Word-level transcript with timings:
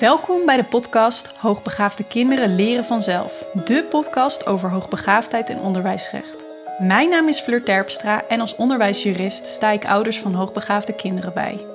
Welkom 0.00 0.46
bij 0.46 0.56
de 0.56 0.64
podcast 0.64 1.36
Hoogbegaafde 1.36 2.04
kinderen 2.06 2.54
leren 2.54 2.84
vanzelf. 2.84 3.46
De 3.64 3.84
podcast 3.84 4.46
over 4.46 4.70
hoogbegaafdheid 4.70 5.50
en 5.50 5.58
onderwijsrecht. 5.58 6.46
Mijn 6.78 7.08
naam 7.08 7.28
is 7.28 7.40
Fleur 7.40 7.62
Terpstra 7.62 8.26
en 8.28 8.40
als 8.40 8.56
onderwijsjurist 8.56 9.46
sta 9.46 9.70
ik 9.70 9.84
ouders 9.84 10.18
van 10.18 10.34
hoogbegaafde 10.34 10.94
kinderen 10.94 11.34
bij. 11.34 11.66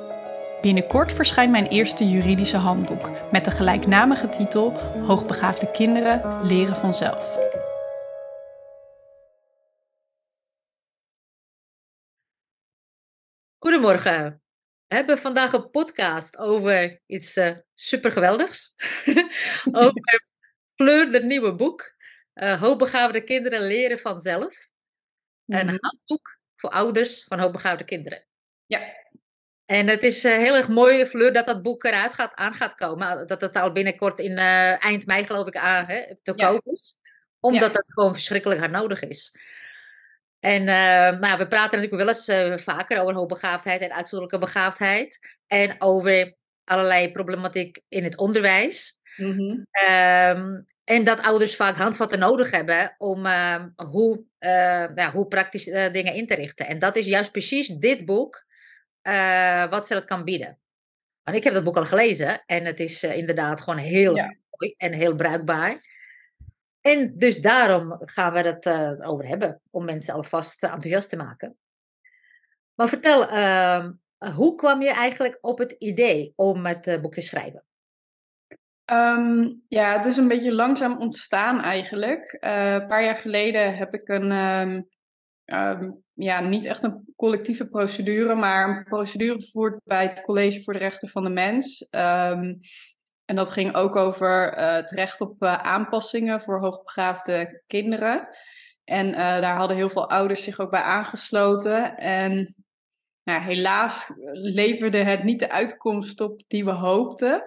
Binnenkort 0.62 1.12
verschijnt 1.12 1.52
mijn 1.52 1.68
eerste 1.68 2.10
juridische 2.10 2.58
handboek 2.58 3.10
met 3.32 3.46
de 3.46 3.52
gelijknamige 3.52 4.28
titel 4.28 4.72
Hoogbegaafde 5.08 5.72
kinderen 5.72 6.46
leren 6.46 6.76
vanzelf. 6.76 7.38
Goedemorgen. 13.60 14.45
We 14.96 15.02
hebben 15.02 15.20
vandaag 15.20 15.54
een 15.54 15.70
podcast 15.70 16.38
over 16.38 17.02
iets 17.06 17.38
uh, 17.38 17.52
supergeweldigs. 17.74 18.76
over 19.72 20.02
Fleur, 20.76 21.12
de 21.12 21.24
nieuwe 21.24 21.56
boek. 21.56 21.96
Uh, 22.34 22.62
hoogbegaafde 22.62 23.24
kinderen 23.24 23.62
leren 23.62 24.00
vanzelf. 24.00 24.68
Mm 25.46 25.56
Een 25.56 25.78
handboek 25.82 26.40
voor 26.56 26.70
ouders 26.70 27.24
van 27.24 27.40
hoogbegaafde 27.40 27.84
kinderen. 27.84 28.26
Ja. 28.66 28.80
En 29.66 29.88
het 29.88 30.04
is 30.04 30.26
uh, 30.26 30.38
heel 30.38 30.56
erg 30.56 30.68
mooi, 30.68 31.06
Fleur, 31.06 31.34
dat 31.34 31.46
dat 31.46 31.62
boek 31.62 31.84
eruit 31.84 32.14
gaat, 32.14 32.36
aan 32.36 32.54
gaat 32.54 32.76
komen. 32.76 33.28
Dat 33.28 33.42
het 33.42 33.56
al 33.56 33.72
binnenkort 33.72 34.20
in 34.20 34.38
eind 34.38 35.06
mei, 35.06 35.26
geloof 35.26 35.48
ik, 35.48 35.56
aan, 35.56 35.86
hè, 35.86 36.16
te 36.22 36.34
ja. 36.36 36.50
koop 36.50 36.66
is. 36.66 36.96
Omdat 37.40 37.72
ja. 37.72 37.78
het 37.78 37.94
gewoon 37.94 38.14
verschrikkelijk 38.14 38.60
hard 38.60 38.72
nodig 38.72 39.02
is. 39.02 39.36
En 40.46 40.62
uh, 40.62 41.20
maar 41.20 41.38
we 41.38 41.48
praten 41.48 41.80
natuurlijk 41.80 42.04
wel 42.04 42.08
eens 42.08 42.30
uh, 42.30 42.58
vaker 42.58 43.02
over 43.02 43.14
hoogbegaafdheid 43.14 43.82
en 43.82 43.94
uitzonderlijke 43.94 44.46
begaafdheid. 44.46 45.20
En 45.48 45.76
over 45.82 46.36
allerlei 46.64 47.12
problematiek 47.12 47.82
in 47.88 48.04
het 48.04 48.18
onderwijs. 48.18 49.00
Mm 49.16 49.32
-hmm. 49.32 49.66
um, 49.90 50.66
en 50.84 51.04
dat 51.04 51.22
ouders 51.22 51.56
vaak 51.56 51.76
handvatten 51.76 52.20
nodig 52.20 52.52
hebben 52.52 52.96
om 52.98 53.26
uh, 53.26 53.64
hoe, 53.76 54.24
ja, 54.96 55.12
hoe 55.12 55.28
praktisch 55.28 55.64
dingen 55.64 56.14
in 56.14 56.28
te 56.28 56.36
richten. 56.36 56.68
En 56.68 56.80
dat 56.80 56.96
is 56.96 57.06
juist 57.06 57.32
precies 57.32 57.68
dit 57.68 58.06
boek 58.06 58.46
wat 59.70 59.88
ze 59.88 59.94
dat 59.94 60.06
kan 60.06 60.24
bieden. 60.24 60.60
Want 61.24 61.38
ik 61.38 61.44
heb 61.44 61.54
dat 61.54 61.64
boek 61.64 61.78
al 61.78 61.86
gelezen 61.86 62.44
en 62.46 62.66
het 62.66 62.80
is 62.80 63.04
inderdaad 63.04 63.62
gewoon 63.62 63.80
heel 63.80 64.16
ja. 64.16 64.36
mooi 64.50 64.74
en 64.78 64.94
heel 64.94 65.16
bruikbaar. 65.16 65.95
En 66.86 67.18
dus 67.18 67.38
daarom 67.42 67.98
gaan 68.00 68.34
we 68.34 68.40
het 68.40 68.66
uh, 68.66 69.10
over 69.10 69.28
hebben, 69.28 69.62
om 69.70 69.86
mensen 69.86 70.14
alvast 70.14 70.64
enthousiast 70.64 71.10
te 71.10 71.16
maken. 71.16 71.58
Maar 72.74 72.90
vertel, 72.90 73.30
uh, 73.30 73.88
hoe 74.36 74.56
kwam 74.56 74.82
je 74.82 74.90
eigenlijk 74.90 75.38
op 75.42 75.58
het 75.58 75.72
idee 75.72 76.34
om 76.36 76.66
het 76.66 76.88
uh, 76.88 77.02
boek 77.02 77.14
te 77.14 77.22
schrijven? 77.22 77.64
Um, 78.92 79.64
ja, 79.68 79.98
het 79.98 80.06
is 80.06 80.18
een 80.18 80.28
beetje 80.28 80.54
langzaam 80.54 80.98
ontstaan 80.98 81.62
eigenlijk. 81.62 82.38
Eh, 82.40 82.74
een 82.74 82.88
paar 82.88 83.04
jaar 83.04 83.18
geleden 83.18 83.78
heb 83.78 83.94
ik 83.94 84.08
een, 84.08 84.32
um, 84.32 84.88
um, 85.46 86.04
ja, 86.14 86.40
niet 86.40 86.66
echt 86.66 86.84
een 86.84 87.14
collectieve 87.16 87.68
procedure, 87.68 88.36
maar 88.36 88.78
een 88.78 88.84
procedure 88.84 89.42
gevoerd 89.42 89.80
bij 89.84 90.04
het 90.04 90.22
College 90.22 90.64
voor 90.64 90.74
de 90.74 90.80
Rechten 90.80 91.10
van 91.10 91.24
de 91.24 91.30
Mens. 91.30 91.88
En 93.26 93.36
dat 93.36 93.50
ging 93.50 93.76
ook 93.76 93.96
over 93.96 94.58
uh, 94.58 94.74
het 94.74 94.92
recht 94.92 95.22
op 95.22 95.44
uh, 95.44 95.54
aanpassingen 95.54 96.42
voor 96.42 96.60
hoogbegaafde 96.60 97.64
kinderen. 97.68 98.28
En 98.84 99.08
uh, 99.08 99.16
daar 99.16 99.56
hadden 99.56 99.78
heel 99.78 99.90
veel 99.90 100.10
ouders 100.10 100.44
zich 100.44 100.60
ook 100.60 100.72
bij 100.72 100.82
aangesloten. 100.82 101.98
En 101.98 102.56
nou, 103.24 103.42
helaas 103.42 104.12
leverde 104.32 104.98
het 104.98 105.24
niet 105.24 105.40
de 105.40 105.52
uitkomst 105.52 106.22
op 106.22 106.44
die 106.48 106.66
we 106.66 106.72
hoopten. 106.72 107.44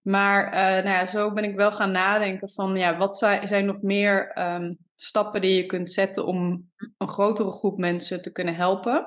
Maar 0.00 0.50
nou 0.52 0.88
ja, 0.88 1.06
zo 1.06 1.32
ben 1.32 1.44
ik 1.44 1.56
wel 1.56 1.72
gaan 1.72 1.90
nadenken 1.90 2.48
van 2.48 2.76
ja, 2.76 2.96
wat 2.96 3.18
zijn 3.42 3.64
nog 3.64 3.82
meer 3.82 4.38
um, 4.38 4.78
stappen 4.94 5.40
die 5.40 5.54
je 5.54 5.66
kunt 5.66 5.92
zetten 5.92 6.26
om 6.26 6.70
een 6.98 7.08
grotere 7.08 7.52
groep 7.52 7.78
mensen 7.78 8.22
te 8.22 8.32
kunnen 8.32 8.54
helpen. 8.54 9.06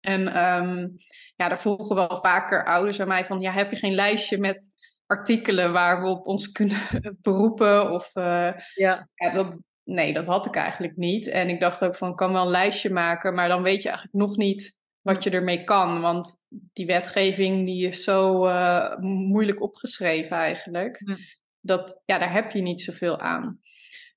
En 0.00 0.20
um, 0.20 0.96
ja, 1.36 1.48
daar 1.48 1.60
volgen 1.60 1.96
wel 1.96 2.18
vaker 2.22 2.64
ouders 2.64 3.00
aan 3.00 3.08
mij 3.08 3.26
van 3.26 3.40
ja, 3.40 3.52
heb 3.52 3.70
je 3.70 3.76
geen 3.76 3.94
lijstje 3.94 4.38
met 4.38 4.74
artikelen 5.06 5.72
waar 5.72 6.02
we 6.02 6.08
op 6.08 6.26
ons 6.26 6.52
kunnen 6.52 6.80
beroepen. 7.22 7.90
Of, 7.90 8.10
uh, 8.14 8.52
ja. 8.74 9.08
ja 9.14 9.32
dat, 9.32 9.56
nee, 9.84 10.12
dat 10.12 10.26
had 10.26 10.46
ik 10.46 10.54
eigenlijk 10.54 10.96
niet. 10.96 11.26
En 11.26 11.48
ik 11.48 11.60
dacht 11.60 11.84
ook 11.84 11.96
van, 11.96 12.10
ik 12.10 12.16
kan 12.16 12.32
wel 12.32 12.42
een 12.42 12.50
lijstje 12.50 12.90
maken, 12.90 13.34
maar 13.34 13.48
dan 13.48 13.62
weet 13.62 13.82
je 13.82 13.88
eigenlijk 13.88 14.18
nog 14.18 14.36
niet 14.36 14.78
wat 15.00 15.24
je 15.24 15.30
ermee 15.30 15.64
kan. 15.64 16.00
Want 16.00 16.34
die 16.48 16.86
wetgeving 16.86 17.66
die 17.66 17.86
is 17.86 18.04
zo 18.04 18.46
uh, 18.48 18.96
moeilijk 18.98 19.62
opgeschreven 19.62 20.36
eigenlijk. 20.36 20.98
Hm. 20.98 21.16
Dat, 21.60 22.02
ja, 22.04 22.18
daar 22.18 22.32
heb 22.32 22.50
je 22.50 22.60
niet 22.60 22.82
zoveel 22.82 23.20
aan. 23.20 23.60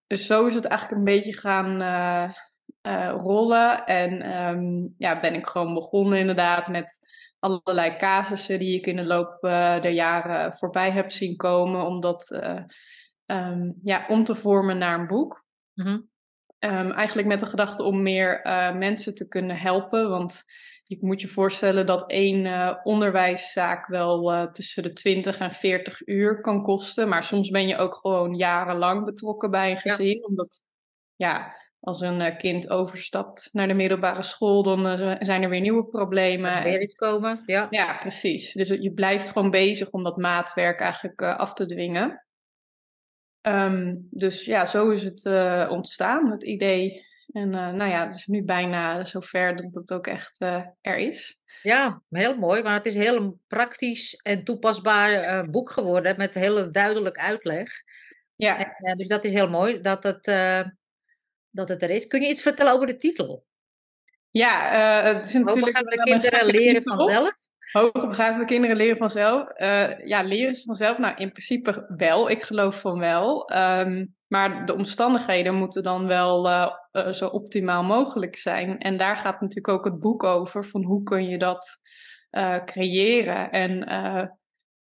Dus 0.08 0.26
zo 0.26 0.46
is 0.46 0.56
het 0.56 0.66
eigenlijk 0.66 1.00
een 1.00 1.14
beetje 1.16 1.34
gaan 1.34 1.82
uh, 1.82 3.14
rollen. 3.18 3.86
En 3.86 4.38
um, 4.48 4.96
ja, 4.98 5.20
ben 5.20 5.34
ik 5.34 5.48
gewoon 5.48 5.74
begonnen 5.74 6.20
inderdaad 6.20 6.68
met 6.68 7.00
allerlei 7.40 7.98
casussen 7.98 8.60
die 8.60 8.78
ik 8.78 8.86
in 8.86 8.96
de 8.96 9.06
loop 9.06 9.44
uh, 9.44 9.82
der 9.82 9.92
jaren 9.92 10.58
voorbij 10.58 10.92
heb 10.92 11.12
zien 11.12 11.36
komen, 11.36 11.86
om 11.86 12.00
dat 12.00 12.30
uh, 12.32 12.62
um, 13.26 13.80
ja, 13.84 14.06
om 14.08 14.24
te 14.24 14.36
vormen 14.36 14.78
naar 14.78 15.00
een 15.00 15.08
boek. 15.08 15.46
Mm 15.74 15.86
-hmm. 15.86 16.10
um, 16.60 16.92
eigenlijk 16.92 17.28
met 17.28 17.40
de 17.40 17.46
gedachte 17.46 17.84
om 17.84 18.02
meer 18.02 18.46
uh, 18.46 18.76
mensen 18.76 19.16
te 19.16 19.28
kunnen 19.28 19.58
helpen, 19.58 20.10
want 20.10 20.44
je 20.84 20.98
moet 21.00 21.22
je 21.22 21.28
voorstellen 21.28 21.86
dat 21.86 22.10
één 22.10 22.80
onderwijszaak 22.84 23.88
wel 23.88 24.50
tussen 24.52 24.84
de 24.84 24.94
20 24.94 25.38
en 25.38 25.52
40 25.52 26.08
uur 26.08 26.42
kan 26.42 26.64
kosten, 26.64 27.10
maar 27.10 27.24
soms 27.24 27.50
ben 27.50 27.68
je 27.68 27.78
ook 27.78 27.96
gewoon 27.96 28.36
jarenlang 28.36 29.06
betrokken 29.06 29.52
bij 29.52 29.72
een 29.72 29.78
gezin, 29.78 30.18
ja. 30.18 30.22
omdat 30.22 30.62
ja, 31.16 31.56
als 31.80 32.02
een 32.02 32.38
kind 32.38 32.70
overstapt 32.70 33.50
naar 33.52 33.68
de 33.68 33.74
middelbare 33.74 34.24
school, 34.24 34.64
dan 34.64 35.02
uh, 35.02 35.16
zijn 35.20 35.44
er 35.44 35.50
weer 35.50 35.60
nieuwe 35.60 35.86
problemen. 35.86 36.52
Er 36.52 36.64
weer 36.64 36.82
iets 36.82 36.96
komen, 36.96 37.44
ja. 37.46 37.68
Ja, 37.70 37.98
precies. 37.98 38.54
Dus 38.54 38.68
je 38.68 38.92
blijft 38.94 39.30
gewoon 39.30 39.52
bezig 39.52 39.90
om 39.90 40.04
dat 40.04 40.18
maatwerk 40.18 40.80
eigenlijk 40.80 41.22
uh, 41.22 41.38
af 41.38 41.54
te 41.54 41.66
dwingen. 41.66 42.26
Um, 43.42 44.08
dus 44.12 44.46
ja, 44.46 44.66
zo 44.66 44.90
is 44.90 45.04
het 45.04 45.26
uh, 45.26 45.68
ontstaan, 45.72 46.32
het 46.32 46.44
idee. 46.44 47.08
En 47.32 47.50
nou 47.50 47.90
ja, 47.90 48.06
het 48.06 48.16
is 48.16 48.26
nu 48.26 48.44
bijna 48.44 49.06
zover 49.06 49.56
dat 49.56 49.74
het 49.74 49.92
ook 49.92 50.08
echt 50.08 50.40
er 50.82 50.98
is. 50.98 51.38
Ja, 51.62 52.02
heel 52.10 52.38
mooi, 52.38 52.62
want 52.62 52.78
het 52.78 52.86
is 52.86 52.96
heel 52.96 53.40
praktisch 53.48 54.16
en 54.16 54.44
toepasbaar 54.44 55.50
boek 55.50 55.70
geworden 55.70 56.18
met 56.18 56.34
heel 56.34 56.72
duidelijk 56.72 57.18
uitleg. 57.18 57.70
Ja. 58.36 58.76
En, 58.78 58.98
dus 58.98 59.08
dat 59.08 59.24
is 59.24 59.32
heel 59.32 59.50
mooi 59.50 59.82
dat 59.82 60.04
het 60.04 60.28
dat 61.52 61.70
het 61.70 61.82
er 61.82 61.90
is. 61.90 62.08
Kun 62.08 62.22
je 62.22 62.30
iets 62.30 62.42
vertellen 62.42 62.74
over 62.74 62.88
de 62.88 62.98
titel? 62.98 63.48
Ja, 64.32 64.74
uh, 65.02 65.16
het 65.16 65.26
is 65.26 65.34
natuurlijk... 65.34 65.78
Hoogbegaafde 65.78 66.02
kinderen 66.02 66.46
leren 66.46 66.84
vanzelf? 66.84 67.32
Hoogbegaafde 67.72 68.46
kinderen 68.46 68.76
leren 68.76 68.98
vanzelf. 68.98 69.60
Uh, 69.60 70.06
ja, 70.08 70.22
leren 70.22 70.54
ze 70.54 70.64
vanzelf? 70.64 70.98
Nou, 70.98 71.16
in 71.16 71.30
principe 71.30 71.94
wel. 71.98 72.30
Ik 72.30 72.44
geloof 72.44 72.80
van 72.80 73.00
wel. 73.00 73.52
Um, 73.56 74.16
maar 74.28 74.66
de 74.66 74.74
omstandigheden 74.74 75.56
moeten 75.56 75.84
dan 75.84 76.08
wel 76.08 76.50
uh, 76.50 77.12
zo 77.12 77.28
optimaal 77.28 77.84
mogelijk 77.84 78.36
zijn. 78.36 78.78
En 78.78 78.98
daar 78.98 79.18
gaat 79.18 79.42
natuurlijk 79.42 79.68
ook 79.68 79.86
het 79.86 80.00
boek 80.00 80.24
over. 80.24 80.66
Van 80.66 80.84
hoe 80.84 81.04
kun 81.04 81.30
je 81.30 81.38
dat 81.38 81.68
creëren? 82.66 83.52
En 83.52 83.78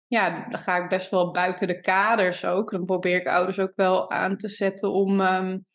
ja, 0.07 0.47
dan 0.50 0.59
ga 0.59 0.84
ik 0.84 0.89
best 0.89 1.12
wel 1.12 1.31
buiten 1.31 1.68
de 1.68 1.79
kaders 1.79 2.45
ook. 2.45 2.72
Dan 2.72 2.85
probeer 2.85 3.16
ik 3.16 3.28
ouders 3.28 3.59
ook 3.59 3.75
wel 3.75 4.12
aan 4.12 4.38
te 4.38 4.50
zetten 4.50 4.91
om... 4.91 5.19
Um, 5.19 5.66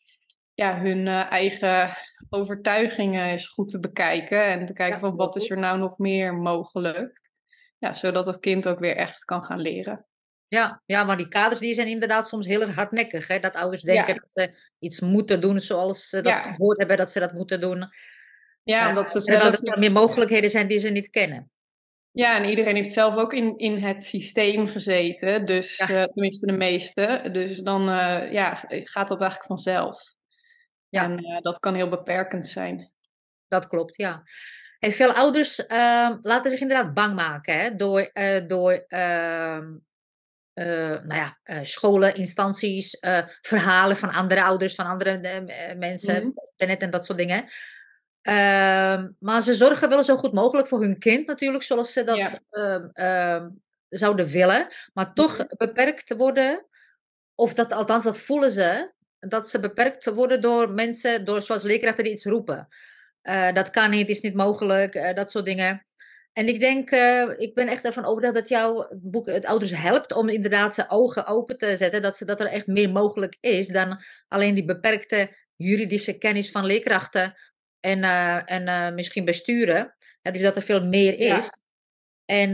ja, 0.53 0.79
hun 0.79 1.05
uh, 1.07 1.31
eigen 1.31 1.89
overtuigingen 2.29 3.25
eens 3.25 3.47
goed 3.47 3.69
te 3.69 3.79
bekijken. 3.79 4.45
En 4.45 4.65
te 4.65 4.73
kijken 4.73 4.99
ja, 4.99 5.07
van 5.07 5.15
wat 5.15 5.35
is 5.35 5.49
er 5.49 5.57
nou 5.57 5.77
nog 5.77 5.97
meer 5.97 6.33
mogelijk. 6.33 7.21
Ja, 7.77 7.93
zodat 7.93 8.25
het 8.25 8.39
kind 8.39 8.67
ook 8.67 8.79
weer 8.79 8.95
echt 8.95 9.25
kan 9.25 9.43
gaan 9.43 9.59
leren. 9.59 10.05
Ja, 10.47 10.81
ja, 10.85 11.03
maar 11.03 11.17
die 11.17 11.27
kaders 11.27 11.59
die 11.59 11.73
zijn 11.73 11.87
inderdaad 11.87 12.27
soms 12.27 12.45
heel 12.45 12.69
hardnekkig. 12.69 13.27
Hè? 13.27 13.39
Dat 13.39 13.55
ouders 13.55 13.81
denken 13.81 14.13
ja. 14.13 14.19
dat 14.19 14.29
ze 14.29 14.71
iets 14.79 14.99
moeten 14.99 15.41
doen 15.41 15.59
zoals 15.59 16.09
ze 16.09 16.21
dat 16.21 16.33
Ja. 16.33 16.41
gehoord 16.41 16.77
hebben 16.77 16.97
dat 16.97 17.11
ze 17.11 17.19
dat 17.19 17.33
moeten 17.33 17.61
doen. 17.61 17.85
Ja, 18.63 18.81
Eh, 18.83 18.89
omdat 18.89 19.11
ze 19.11 19.33
en 19.33 19.51
dat 19.51 19.67
er 19.67 19.79
meer 19.79 19.91
mogelijkheden 19.91 20.49
zijn 20.49 20.67
die 20.67 20.77
ze 20.79 20.89
niet 20.89 21.09
kennen. 21.09 21.51
Ja, 22.11 22.37
en 22.37 22.49
iedereen 22.49 22.75
heeft 22.75 22.91
zelf 22.93 23.15
ook 23.15 23.33
in, 23.33 23.57
in 23.57 23.77
het 23.77 24.03
systeem 24.03 24.67
gezeten. 24.67 25.45
Dus 25.45 25.77
Ja. 25.77 25.87
eh, 25.87 26.03
tenminste 26.03 26.45
de 26.45 26.57
meeste. 26.57 27.29
Dus 27.31 27.57
dan 27.59 27.89
eh, 27.89 28.31
ja, 28.31 28.55
gaat 28.67 29.07
dat 29.07 29.21
eigenlijk 29.21 29.45
vanzelf. 29.45 30.01
Ja. 30.93 31.03
En 31.03 31.17
eh, 31.17 31.41
dat 31.41 31.59
kan 31.59 31.73
heel 31.73 31.89
beperkend 31.89 32.47
zijn. 32.47 32.91
Dat 33.47 33.67
klopt, 33.67 33.97
ja. 33.97 34.23
En 34.79 34.91
veel 34.91 35.11
ouders 35.11 35.65
ehm, 35.65 36.17
laten 36.21 36.51
zich 36.51 36.59
inderdaad 36.59 36.93
bang 36.93 37.15
maken 37.15 37.59
hè, 37.59 37.75
door, 37.75 37.99
eh, 37.99 38.47
door 38.47 38.85
ehm, 38.87 39.73
eh, 40.53 41.01
nou 41.03 41.15
ja, 41.15 41.37
scholen, 41.63 42.15
instanties, 42.15 42.97
verhalen 43.41 43.97
van 43.97 44.09
andere 44.09 44.43
ouders, 44.43 44.75
van 44.75 44.85
andere 44.85 45.43
mensen, 45.77 46.33
internet 46.51 46.81
en 46.81 46.89
dat 46.89 47.05
soort 47.05 47.17
dingen. 47.17 47.45
Ehm, 48.21 49.09
maar 49.19 49.41
ze 49.41 49.53
zorgen 49.53 49.89
wel 49.89 50.03
zo 50.03 50.17
goed 50.17 50.33
mogelijk 50.33 50.67
voor 50.67 50.81
hun 50.81 50.99
kind 50.99 51.27
natuurlijk, 51.27 51.63
zoals 51.63 51.93
ze 51.93 52.03
dat 52.03 52.41
Ja. 52.51 53.51
zouden 53.89 54.27
willen, 54.27 54.67
maar 54.93 55.13
toch 55.13 55.37
mhm. 55.37 55.47
beperkt 55.57 56.13
worden. 56.15 56.65
Of 57.35 57.53
dat, 57.53 57.71
althans, 57.71 58.03
dat 58.03 58.19
voelen 58.19 58.51
ze, 58.51 58.93
dat 59.27 59.49
ze 59.49 59.59
beperkt 59.59 60.05
worden 60.05 60.41
door 60.41 60.71
mensen, 60.71 61.25
door, 61.25 61.41
zoals 61.41 61.63
leerkrachten 61.63 62.03
die 62.03 62.13
iets 62.13 62.25
roepen. 62.25 62.67
Uh, 63.23 63.51
dat 63.53 63.69
kan 63.69 63.89
niet, 63.89 64.09
is 64.09 64.21
niet 64.21 64.33
mogelijk, 64.33 64.95
uh, 64.95 65.13
dat 65.13 65.31
soort 65.31 65.45
dingen. 65.45 65.85
En 66.33 66.47
ik 66.47 66.59
denk, 66.59 66.91
uh, 66.91 67.29
ik 67.37 67.53
ben 67.53 67.67
echt 67.67 67.85
ervan 67.85 68.05
overtuigd 68.05 68.37
dat 68.37 68.49
jouw 68.49 68.89
boek 69.01 69.27
het 69.27 69.45
ouders 69.45 69.71
helpt 69.71 70.13
om 70.13 70.29
inderdaad 70.29 70.75
zijn 70.75 70.89
ogen 70.89 71.25
open 71.25 71.57
te 71.57 71.75
zetten. 71.75 72.01
Dat, 72.01 72.17
ze, 72.17 72.25
dat 72.25 72.39
er 72.39 72.47
echt 72.47 72.67
meer 72.67 72.91
mogelijk 72.91 73.37
is 73.39 73.67
dan 73.67 74.03
alleen 74.27 74.55
die 74.55 74.65
beperkte 74.65 75.35
juridische 75.55 76.17
kennis 76.17 76.51
van 76.51 76.65
leerkrachten 76.65 77.33
en, 77.79 78.03
en 78.45 78.93
misschien 78.95 79.25
besturen. 79.25 79.95
Ja, 80.21 80.31
dus 80.31 80.41
dat 80.41 80.55
er 80.55 80.61
veel 80.61 80.85
meer 80.85 81.17
is. 81.17 81.25
Ja. 81.25 81.49
En 82.25 82.53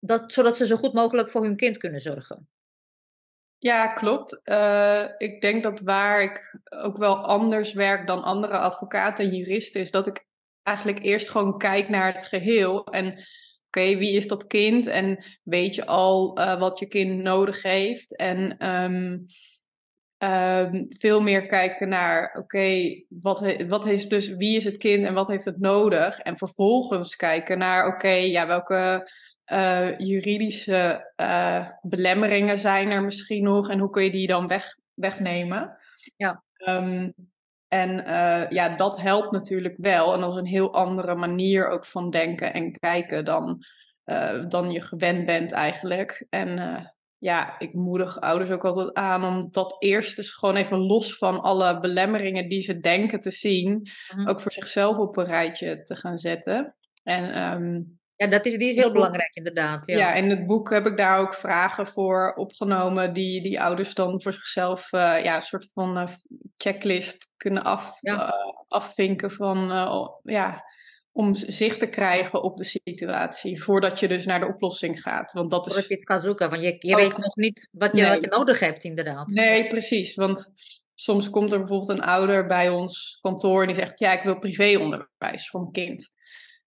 dat, 0.00 0.32
zodat 0.32 0.56
ze 0.56 0.66
zo 0.66 0.76
goed 0.76 0.92
mogelijk 0.92 1.30
voor 1.30 1.42
hun 1.42 1.56
kind 1.56 1.76
kunnen 1.76 2.00
zorgen. 2.00 2.48
Ja, 3.64 3.86
klopt. 3.86 4.42
Uh, 4.44 5.04
ik 5.18 5.40
denk 5.40 5.62
dat 5.62 5.80
waar 5.80 6.22
ik 6.22 6.60
ook 6.82 6.96
wel 6.96 7.16
anders 7.16 7.72
werk 7.72 8.06
dan 8.06 8.22
andere 8.22 8.58
advocaten 8.58 9.24
en 9.24 9.36
juristen, 9.36 9.80
is 9.80 9.90
dat 9.90 10.06
ik 10.06 10.26
eigenlijk 10.62 11.04
eerst 11.04 11.30
gewoon 11.30 11.58
kijk 11.58 11.88
naar 11.88 12.12
het 12.12 12.24
geheel. 12.24 12.84
En 12.84 13.06
oké, 13.66 13.96
wie 13.96 14.12
is 14.12 14.28
dat 14.28 14.46
kind? 14.46 14.86
En 14.86 15.24
weet 15.42 15.74
je 15.74 15.86
al 15.86 16.38
uh, 16.38 16.58
wat 16.58 16.78
je 16.78 16.86
kind 16.86 17.22
nodig 17.22 17.62
heeft? 17.62 18.16
En 18.16 18.68
um, 18.70 19.24
um, 20.18 20.86
veel 20.88 21.20
meer 21.20 21.46
kijken 21.46 21.88
naar, 21.88 22.36
oké, 22.38 23.02
wat, 23.08 23.64
wat 23.68 23.86
is 23.86 24.08
dus, 24.08 24.28
wie 24.28 24.56
is 24.56 24.64
het 24.64 24.76
kind 24.76 25.04
en 25.04 25.14
wat 25.14 25.28
heeft 25.28 25.44
het 25.44 25.60
nodig? 25.60 26.18
En 26.18 26.36
vervolgens 26.36 27.16
kijken 27.16 27.58
naar, 27.58 27.86
oké, 27.86 28.08
ja, 28.08 28.46
welke 28.46 29.10
uh, 29.52 29.98
juridische 29.98 31.12
uh, 31.20 31.68
belemmeringen 31.82 32.58
zijn 32.58 32.90
er 32.90 33.02
misschien 33.02 33.42
nog 33.42 33.70
en 33.70 33.78
hoe 33.78 33.90
kun 33.90 34.04
je 34.04 34.10
die 34.10 34.26
dan 34.26 34.46
weg, 34.46 34.76
wegnemen? 34.94 35.76
Ja. 36.16 36.42
Um, 36.66 37.14
en 37.68 37.90
uh, 37.90 38.50
ja, 38.50 38.76
dat 38.76 39.00
helpt 39.00 39.30
natuurlijk 39.30 39.74
wel. 39.76 40.14
En 40.14 40.20
dat 40.20 40.32
is 40.32 40.38
een 40.38 40.46
heel 40.46 40.74
andere 40.74 41.14
manier 41.14 41.68
ook 41.68 41.86
van 41.86 42.10
denken 42.10 42.52
en 42.52 42.78
kijken 42.78 43.24
dan, 43.24 43.58
dan 44.48 44.70
je 44.70 44.80
gewend 44.80 45.26
bent 45.26 45.52
eigenlijk. 45.52 46.26
En 46.28 46.58
ja, 47.24 47.58
ik 47.58 47.74
moedig 47.74 48.20
ouders 48.20 48.50
ook 48.50 48.64
altijd 48.64 48.94
aan 48.94 49.24
om 49.24 49.48
dat 49.50 49.76
eerst 49.78 50.16
dus 50.16 50.34
gewoon 50.34 50.56
even 50.56 50.78
los 50.78 51.16
van 51.18 51.40
alle 51.40 51.80
belemmeringen 51.80 52.48
die 52.48 52.60
ze 52.60 52.80
denken 52.80 53.20
te 53.20 53.30
zien, 53.30 53.70
mm-hmm. 53.70 54.28
ook 54.28 54.40
voor 54.40 54.52
zichzelf 54.52 54.96
op 54.96 55.16
een 55.16 55.24
rijtje 55.24 55.82
te 55.82 55.94
gaan 55.94 56.18
zetten. 56.18 56.76
En 57.02 57.42
um, 57.42 57.98
ja, 58.16 58.26
dat 58.26 58.46
is, 58.46 58.58
die 58.58 58.68
is 58.68 58.74
heel 58.74 58.92
belangrijk 58.92 59.34
inderdaad. 59.34 59.86
Ja. 59.86 59.98
ja, 59.98 60.14
in 60.14 60.30
het 60.30 60.46
boek 60.46 60.70
heb 60.70 60.86
ik 60.86 60.96
daar 60.96 61.18
ook 61.18 61.34
vragen 61.34 61.86
voor 61.86 62.34
opgenomen 62.34 63.12
die, 63.12 63.42
die 63.42 63.60
ouders 63.60 63.94
dan 63.94 64.22
voor 64.22 64.32
zichzelf 64.32 64.92
uh, 64.92 65.00
ja, 65.24 65.34
een 65.34 65.42
soort 65.42 65.70
van 65.72 65.98
uh, 65.98 66.08
checklist 66.56 67.32
kunnen 67.36 67.62
af, 67.62 67.98
ja. 68.00 68.26
uh, 68.26 68.32
afvinken 68.68 69.30
van 69.30 69.58
ja, 70.22 70.64
om 71.12 71.34
zicht 71.34 71.78
te 71.78 71.86
krijgen 71.86 72.42
op 72.42 72.56
de 72.56 72.64
situatie 72.64 73.62
voordat 73.62 74.00
je 74.00 74.08
dus 74.08 74.26
naar 74.26 74.40
de 74.40 74.46
oplossing 74.46 75.02
gaat. 75.02 75.32
Want 75.32 75.50
dat 75.50 75.66
is... 75.66 75.72
Voordat 75.72 75.90
je 75.90 75.96
het 75.96 76.06
gaat 76.06 76.22
zoeken, 76.22 76.50
want 76.50 76.62
je, 76.62 76.76
je 76.78 76.96
weet 76.96 77.16
nog 77.16 77.36
niet 77.36 77.68
wat 77.72 77.96
je, 77.96 78.02
nee. 78.02 78.10
wat 78.10 78.22
je 78.22 78.36
nodig 78.36 78.60
hebt 78.60 78.84
inderdaad. 78.84 79.26
Nee, 79.26 79.68
precies, 79.68 80.14
want 80.14 80.52
soms 80.94 81.30
komt 81.30 81.52
er 81.52 81.58
bijvoorbeeld 81.58 81.88
een 81.88 82.04
ouder 82.04 82.46
bij 82.46 82.68
ons 82.68 83.18
kantoor 83.20 83.60
en 83.60 83.66
die 83.66 83.76
zegt 83.76 83.98
ja, 83.98 84.12
ik 84.12 84.22
wil 84.22 84.38
privéonderwijs 84.38 85.48
voor 85.48 85.60
mijn 85.60 85.72
kind. 85.72 86.10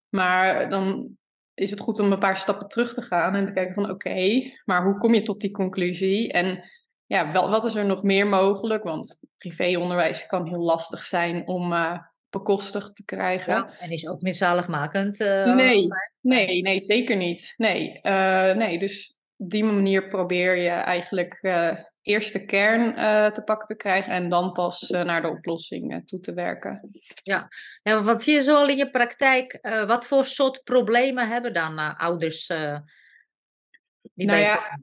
Maar 0.09 0.69
dan 0.69 1.17
is 1.57 1.69
het 1.69 1.79
goed 1.79 1.99
om 1.99 2.11
een 2.11 2.19
paar 2.19 2.37
stappen 2.37 2.67
terug 2.67 2.93
te 2.93 3.01
gaan 3.01 3.35
en 3.35 3.45
te 3.45 3.51
kijken 3.51 3.73
van 3.73 3.89
oké, 3.89 4.51
maar 4.65 4.83
hoe 4.83 4.97
kom 4.97 5.13
je 5.13 5.21
tot 5.21 5.41
die 5.41 5.51
conclusie? 5.51 6.31
En 6.31 6.63
ja, 7.05 7.31
wel, 7.31 7.49
wat 7.49 7.65
is 7.65 7.75
er 7.75 7.85
nog 7.85 8.03
meer 8.03 8.27
mogelijk? 8.27 8.83
Want 8.83 9.19
privéonderwijs 9.37 10.25
kan 10.25 10.47
heel 10.47 10.61
lastig 10.61 11.03
zijn 11.03 11.47
om 11.47 11.73
uh, 11.73 11.97
bekostigd 12.29 12.95
te 12.95 13.05
krijgen. 13.05 13.53
Ja, 13.53 13.69
en 13.79 13.89
is 13.89 14.07
ook 14.07 14.21
niet 14.21 14.37
zaligmakend. 14.37 15.19
Uh, 15.19 15.55
nee, 15.55 15.87
nee, 16.21 16.61
nee, 16.61 16.81
zeker 16.81 17.15
niet. 17.15 17.53
Nee, 17.57 17.99
uh, 18.03 18.53
nee, 18.55 18.79
dus 18.79 19.19
op 19.37 19.49
die 19.49 19.63
manier 19.63 20.07
probeer 20.07 20.57
je 20.57 20.69
eigenlijk 20.69 21.39
eerst 22.07 22.33
de 22.33 22.45
kern 22.45 22.99
uh, 22.99 23.25
te 23.25 23.41
pakken 23.41 23.67
te 23.67 23.75
krijgen 23.75 24.13
en 24.13 24.29
dan 24.29 24.51
pas 24.51 24.89
uh, 24.89 25.03
naar 25.03 25.21
de 25.21 25.27
oplossing 25.27 25.93
uh, 25.93 25.99
toe 26.05 26.19
te 26.19 26.33
werken. 26.33 26.89
Ja. 27.23 27.47
ja, 27.83 28.03
wat 28.03 28.23
zie 28.23 28.33
je 28.33 28.41
zo 28.41 28.55
al 28.55 28.69
in 28.69 28.77
je 28.77 28.91
praktijk? 28.91 29.59
wat 29.87 30.07
voor 30.07 30.25
soort 30.25 30.63
problemen 30.63 31.27
hebben 31.27 31.53
dan 31.53 31.97
ouders 31.97 32.51
die 34.13 34.27
nou 34.27 34.39
ja, 34.39 34.79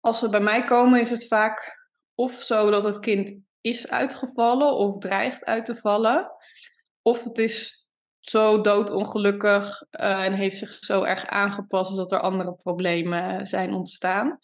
Als 0.00 0.18
ze 0.18 0.28
bij 0.28 0.40
mij 0.40 0.64
komen 0.64 1.00
is 1.00 1.10
het 1.10 1.26
vaak 1.26 1.78
of 2.14 2.42
zo 2.42 2.70
dat 2.70 2.84
het 2.84 2.98
kind 2.98 3.40
is 3.60 3.90
uitgevallen 3.90 4.74
of 4.74 4.98
dreigt 4.98 5.44
uit 5.44 5.64
te 5.64 5.76
vallen. 5.76 6.30
Of 7.02 7.24
het 7.24 7.38
is 7.38 7.86
zo 8.20 8.60
doodongelukkig 8.60 9.82
en 9.90 10.32
heeft 10.32 10.58
zich 10.58 10.72
zo 10.72 11.02
erg 11.02 11.26
aangepast 11.26 11.96
dat 11.96 12.12
er 12.12 12.20
andere 12.20 12.54
problemen 12.54 13.46
zijn 13.46 13.72
ontstaan. 13.72 14.38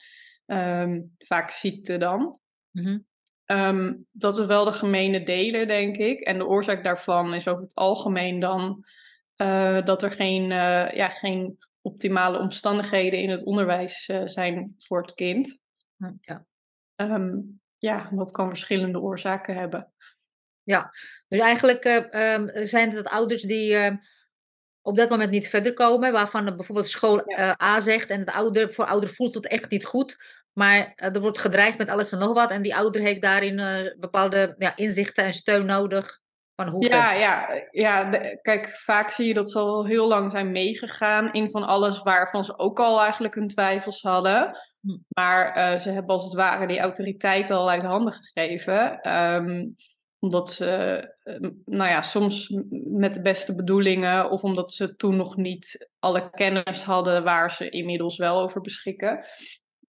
Um, 0.46 1.14
vaak 1.18 1.50
ziekte 1.50 1.98
dan. 1.98 2.38
Mm-hmm. 2.70 3.06
Um, 3.46 4.06
dat 4.12 4.38
is 4.38 4.46
wel 4.46 4.64
de 4.64 4.72
gemene 4.72 5.22
delen, 5.22 5.68
denk 5.68 5.96
ik. 5.96 6.20
En 6.20 6.38
de 6.38 6.46
oorzaak 6.46 6.84
daarvan 6.84 7.34
is 7.34 7.48
over 7.48 7.62
het 7.62 7.74
algemeen 7.74 8.40
dan 8.40 8.84
uh, 9.36 9.84
dat 9.84 10.02
er 10.02 10.10
geen, 10.10 10.42
uh, 10.42 10.90
ja, 10.90 11.08
geen 11.08 11.58
optimale 11.80 12.38
omstandigheden 12.38 13.18
in 13.18 13.30
het 13.30 13.44
onderwijs 13.44 14.08
uh, 14.08 14.22
zijn 14.24 14.74
voor 14.78 15.00
het 15.00 15.14
kind. 15.14 15.58
Hm, 15.96 16.12
ja. 16.20 16.46
Um, 16.96 17.60
ja, 17.78 18.10
dat 18.10 18.30
kan 18.30 18.48
verschillende 18.48 19.00
oorzaken 19.00 19.54
hebben. 19.54 19.92
Ja, 20.62 20.90
dus 21.28 21.40
eigenlijk 21.40 21.82
zijn 22.52 22.90
het 22.90 23.08
ouders 23.08 23.42
die 23.42 23.76
op 24.84 24.96
dat 24.96 25.08
moment 25.08 25.30
niet 25.30 25.48
verder 25.48 25.72
komen, 25.72 26.12
waarvan 26.12 26.56
bijvoorbeeld 26.56 26.88
school 26.88 27.22
ja. 27.26 27.56
uh, 27.60 27.66
A 27.66 27.80
zegt 27.80 28.10
en 28.10 28.24
de 28.24 28.32
ouder, 28.32 28.72
voor 28.72 28.84
ouder 28.84 29.08
voelt 29.08 29.34
het 29.34 29.46
echt 29.46 29.70
niet 29.70 29.84
goed, 29.84 30.16
maar 30.52 30.78
uh, 30.78 31.14
er 31.14 31.20
wordt 31.20 31.38
gedreigd 31.38 31.78
met 31.78 31.88
alles 31.88 32.12
en 32.12 32.18
nog 32.18 32.32
wat 32.32 32.50
en 32.50 32.62
die 32.62 32.74
ouder 32.74 33.00
heeft 33.00 33.22
daarin 33.22 33.58
uh, 33.58 33.94
bepaalde 33.98 34.54
ja, 34.58 34.76
inzichten 34.76 35.24
en 35.24 35.32
steun 35.32 35.66
nodig. 35.66 36.22
Van 36.56 36.68
hoe 36.68 36.88
ja, 36.88 37.12
ja, 37.12 37.48
ja 37.70 38.10
de, 38.10 38.38
kijk, 38.42 38.68
vaak 38.68 39.10
zie 39.10 39.26
je 39.26 39.34
dat 39.34 39.50
ze 39.50 39.58
al 39.58 39.86
heel 39.86 40.08
lang 40.08 40.30
zijn 40.30 40.52
meegegaan 40.52 41.32
in 41.32 41.50
van 41.50 41.62
alles 41.62 42.02
waarvan 42.02 42.44
ze 42.44 42.58
ook 42.58 42.80
al 42.80 43.02
eigenlijk 43.02 43.34
hun 43.34 43.48
twijfels 43.48 44.02
hadden. 44.02 44.58
Hm. 44.80 44.96
Maar 45.08 45.80
ze 45.80 45.90
hebben 45.90 46.14
als 46.14 46.24
het 46.24 46.34
ware 46.34 46.66
die 46.66 46.80
autoriteit 46.80 47.50
al 47.50 47.70
uit 47.70 47.82
handen 47.82 48.12
gegeven. 48.12 49.12
Um, 49.12 49.74
omdat 50.24 50.52
ze, 50.52 50.66
ehm, 51.22 51.50
nou 51.64 51.90
ja, 51.90 52.02
soms 52.02 52.48
met 52.84 53.14
de 53.14 53.22
beste 53.22 53.54
bedoelingen 53.54 54.30
of 54.30 54.42
omdat 54.42 54.74
ze 54.74 54.96
toen 54.96 55.16
nog 55.16 55.36
niet 55.36 55.90
alle 55.98 56.30
kennis 56.30 56.82
hadden 56.82 57.24
waar 57.24 57.50
ze 57.50 57.68
inmiddels 57.68 58.16
wel 58.16 58.40
over 58.40 58.60
beschikken. 58.60 59.24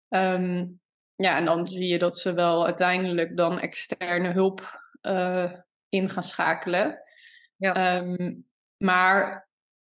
Um, 0.08 0.80
ja, 1.14 1.36
en 1.36 1.44
dan 1.44 1.66
zie 1.66 1.86
je 1.86 1.98
dat 1.98 2.18
ze 2.18 2.34
wel 2.34 2.64
uiteindelijk 2.64 3.36
dan 3.36 3.60
externe 3.60 4.32
hulp 4.32 4.80
uh, 5.02 5.52
in 5.88 6.10
gaan 6.10 6.22
schakelen. 6.22 6.98
Ja. 7.56 7.96
Um, 7.96 8.46
maar 8.76 9.48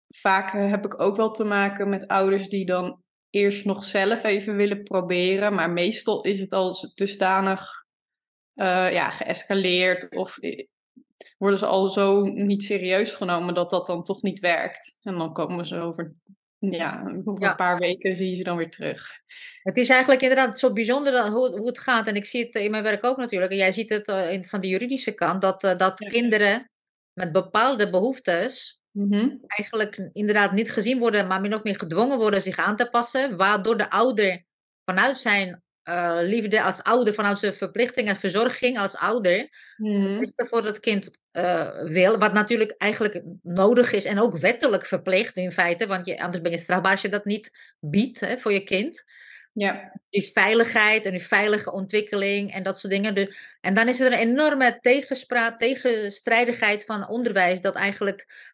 vaak 0.07 0.51
heb 0.51 0.85
ik 0.85 1.01
ook 1.01 1.15
wel 1.15 1.31
te 1.31 1.43
maken 1.43 1.89
met 1.89 2.07
ouders 2.07 2.49
die 2.49 2.65
dan 2.65 3.03
eerst 3.29 3.65
nog 3.65 3.83
zelf 3.83 4.23
even 4.23 4.55
willen 4.55 4.83
proberen. 4.83 5.53
Maar 5.53 5.69
meestal 5.69 6.21
is 6.21 6.39
het 6.39 6.53
al 6.53 6.75
dusdanig 6.95 7.79
uh, 8.61 8.91
ja, 8.91 9.09
geëscaleerd 9.09 10.15
of 10.15 10.37
worden 11.37 11.59
ze 11.59 11.65
al 11.65 11.89
zo 11.89 12.23
niet 12.23 12.63
serieus 12.63 13.11
genomen 13.11 13.53
dat 13.53 13.69
dat 13.69 13.87
dan 13.87 14.03
toch 14.03 14.21
niet 14.21 14.39
werkt. 14.39 14.97
En 15.01 15.17
dan 15.17 15.33
komen 15.33 15.65
ze 15.65 15.77
over, 15.77 16.11
ja, 16.59 17.01
over 17.25 17.43
ja. 17.43 17.49
een 17.49 17.55
paar 17.55 17.77
weken 17.77 18.15
zie 18.15 18.29
je 18.29 18.35
ze 18.35 18.43
dan 18.43 18.57
weer 18.57 18.69
terug. 18.69 19.09
Het 19.63 19.77
is 19.77 19.89
eigenlijk 19.89 20.21
inderdaad 20.21 20.59
zo 20.59 20.73
bijzonder 20.73 21.27
hoe, 21.27 21.57
hoe 21.57 21.67
het 21.67 21.79
gaat. 21.79 22.07
En 22.07 22.15
ik 22.15 22.25
zie 22.25 22.45
het 22.45 22.55
in 22.55 22.71
mijn 22.71 22.83
werk 22.83 23.03
ook 23.03 23.17
natuurlijk. 23.17 23.51
En 23.51 23.57
jij 23.57 23.71
ziet 23.71 23.89
het 23.89 24.07
in, 24.07 24.45
van 24.45 24.61
de 24.61 24.67
juridische 24.67 25.11
kant, 25.13 25.41
dat, 25.41 25.63
uh, 25.63 25.77
dat 25.77 25.99
ja. 25.99 26.07
kinderen 26.07 26.71
met 27.13 27.31
bepaalde 27.31 27.89
behoeftes 27.89 28.79
mm-hmm. 28.91 29.43
eigenlijk 29.47 30.09
inderdaad 30.13 30.51
niet 30.51 30.71
gezien 30.71 30.99
worden, 30.99 31.27
maar 31.27 31.41
min 31.41 31.55
of 31.55 31.63
meer 31.63 31.79
gedwongen 31.79 32.17
worden 32.17 32.41
zich 32.41 32.57
aan 32.57 32.75
te 32.75 32.89
passen. 32.89 33.37
Waardoor 33.37 33.77
de 33.77 33.89
ouder 33.89 34.43
vanuit 34.85 35.19
zijn 35.19 35.63
uh, 35.89 36.19
liefde 36.21 36.61
als 36.61 36.83
ouder, 36.83 37.13
vanuit 37.13 37.39
zijn 37.39 37.53
verplichting 37.53 38.07
en 38.07 38.15
verzorging 38.15 38.77
als 38.77 38.95
ouder, 38.95 39.49
mm. 39.77 40.01
het 40.01 40.19
beste 40.19 40.45
voor 40.45 40.65
het 40.65 40.79
kind 40.79 41.09
uh, 41.31 41.81
wil. 41.81 42.17
Wat 42.17 42.33
natuurlijk 42.33 42.75
eigenlijk 42.77 43.21
nodig 43.41 43.91
is 43.91 44.05
en 44.05 44.19
ook 44.19 44.37
wettelijk 44.37 44.85
verplicht 44.85 45.37
in 45.37 45.51
feite, 45.51 45.87
want 45.87 46.05
je, 46.05 46.19
anders 46.19 46.41
ben 46.41 46.51
je 46.51 46.57
strafbaar 46.57 46.91
als 46.91 47.01
je 47.01 47.09
dat 47.09 47.25
niet 47.25 47.75
biedt 47.79 48.19
hè, 48.19 48.37
voor 48.37 48.53
je 48.53 48.63
kind. 48.63 49.03
Ja. 49.53 49.99
Die 50.09 50.31
veiligheid 50.33 51.05
en 51.05 51.11
die 51.11 51.27
veilige 51.27 51.71
ontwikkeling 51.71 52.53
en 52.53 52.63
dat 52.63 52.79
soort 52.79 52.93
dingen. 52.93 53.15
Dus, 53.15 53.37
en 53.61 53.73
dan 53.73 53.87
is 53.87 53.99
er 53.99 54.11
een 54.11 54.19
enorme 54.19 54.77
tegenspraak, 54.81 55.59
tegenstrijdigheid 55.59 56.85
van 56.85 57.07
onderwijs 57.07 57.61
dat 57.61 57.75
eigenlijk 57.75 58.51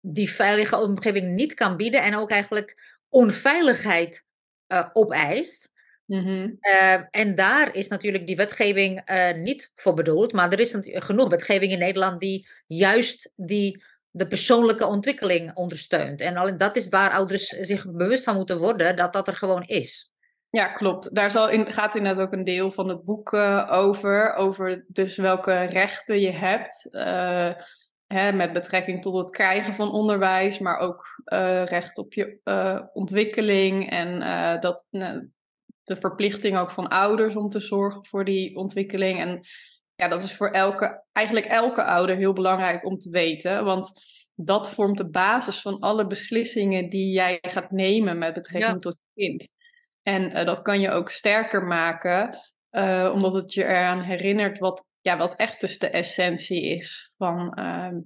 die 0.00 0.30
veilige 0.30 0.76
omgeving 0.76 1.34
niet 1.34 1.54
kan 1.54 1.76
bieden 1.76 2.02
en 2.02 2.16
ook 2.16 2.30
eigenlijk 2.30 2.98
onveiligheid 3.08 4.24
uh, 4.68 4.86
opeist. 4.92 5.70
Mhm. 6.10 6.50
Uh, 6.60 7.00
en 7.10 7.34
daar 7.34 7.74
is 7.74 7.88
natuurlijk 7.88 8.26
die 8.26 8.36
wetgeving 8.36 9.10
uh, 9.10 9.32
niet 9.34 9.72
voor 9.74 9.94
bedoeld. 9.94 10.32
Maar 10.32 10.52
er 10.52 10.60
is 10.60 10.76
genoeg 10.82 11.28
wetgeving 11.28 11.72
in 11.72 11.78
Nederland 11.78 12.20
die 12.20 12.48
juist 12.66 13.32
die, 13.36 13.82
de 14.10 14.26
persoonlijke 14.26 14.86
ontwikkeling 14.86 15.54
ondersteunt. 15.54 16.20
En 16.20 16.36
alleen 16.36 16.56
dat 16.56 16.76
is 16.76 16.88
waar 16.88 17.10
ouders 17.10 17.46
zich 17.46 17.92
bewust 17.92 18.24
van 18.24 18.36
moeten 18.36 18.58
worden 18.58 18.96
dat 18.96 19.12
dat 19.12 19.28
er 19.28 19.36
gewoon 19.36 19.62
is. 19.62 20.12
Ja, 20.48 20.66
klopt. 20.66 21.14
Daar 21.14 21.30
zal 21.30 21.48
in, 21.48 21.72
gaat 21.72 21.94
inderdaad 21.94 22.26
ook 22.26 22.32
een 22.32 22.44
deel 22.44 22.72
van 22.72 22.88
het 22.88 23.04
boek 23.04 23.32
uh, 23.32 23.68
over. 23.70 24.34
Over 24.34 24.84
dus 24.88 25.16
welke 25.16 25.62
rechten 25.62 26.20
je 26.20 26.32
hebt. 26.32 26.88
Hè, 28.06 28.32
met 28.32 28.52
betrekking 28.52 29.02
tot 29.02 29.16
het 29.16 29.30
krijgen 29.30 29.74
van 29.74 29.92
onderwijs. 29.92 30.58
Maar 30.58 30.78
ook 30.78 31.22
recht 31.64 31.98
op 31.98 32.12
je 32.12 32.40
ontwikkeling. 32.92 33.90
En 33.90 34.20
dat, 34.60 34.84
de 35.90 35.96
verplichting 35.96 36.56
ook 36.56 36.70
van 36.70 36.88
ouders 36.88 37.36
om 37.36 37.48
te 37.48 37.60
zorgen 37.60 38.06
voor 38.06 38.24
die 38.24 38.56
ontwikkeling. 38.56 39.18
En 39.18 39.40
ja, 39.94 40.08
dat 40.08 40.22
is 40.22 40.36
voor 40.36 40.50
elke, 40.50 41.04
eigenlijk 41.12 41.46
elke 41.46 41.84
ouder 41.84 42.16
heel 42.16 42.32
belangrijk 42.32 42.84
om 42.84 42.98
te 42.98 43.10
weten. 43.10 43.64
Want 43.64 43.92
dat 44.34 44.70
vormt 44.70 44.96
de 44.96 45.10
basis 45.10 45.60
van 45.60 45.78
alle 45.78 46.06
beslissingen 46.06 46.88
die 46.88 47.12
jij 47.12 47.38
gaat 47.40 47.70
nemen 47.70 48.18
met 48.18 48.34
betrekking 48.34 48.72
ja. 48.72 48.78
tot 48.78 48.96
je 49.12 49.26
kind. 49.26 49.50
En 50.02 50.22
uh, 50.22 50.44
dat 50.44 50.62
kan 50.62 50.80
je 50.80 50.90
ook 50.90 51.10
sterker 51.10 51.62
maken, 51.62 52.38
uh, 52.70 53.10
omdat 53.14 53.32
het 53.32 53.52
je 53.52 53.64
eraan 53.64 54.00
herinnert 54.00 54.58
wat, 54.58 54.84
ja, 55.00 55.16
wat 55.16 55.36
echt 55.36 55.60
dus 55.60 55.78
de 55.78 55.90
essentie 55.90 56.62
is 56.76 57.14
van, 57.16 57.58
uh, 57.58 57.98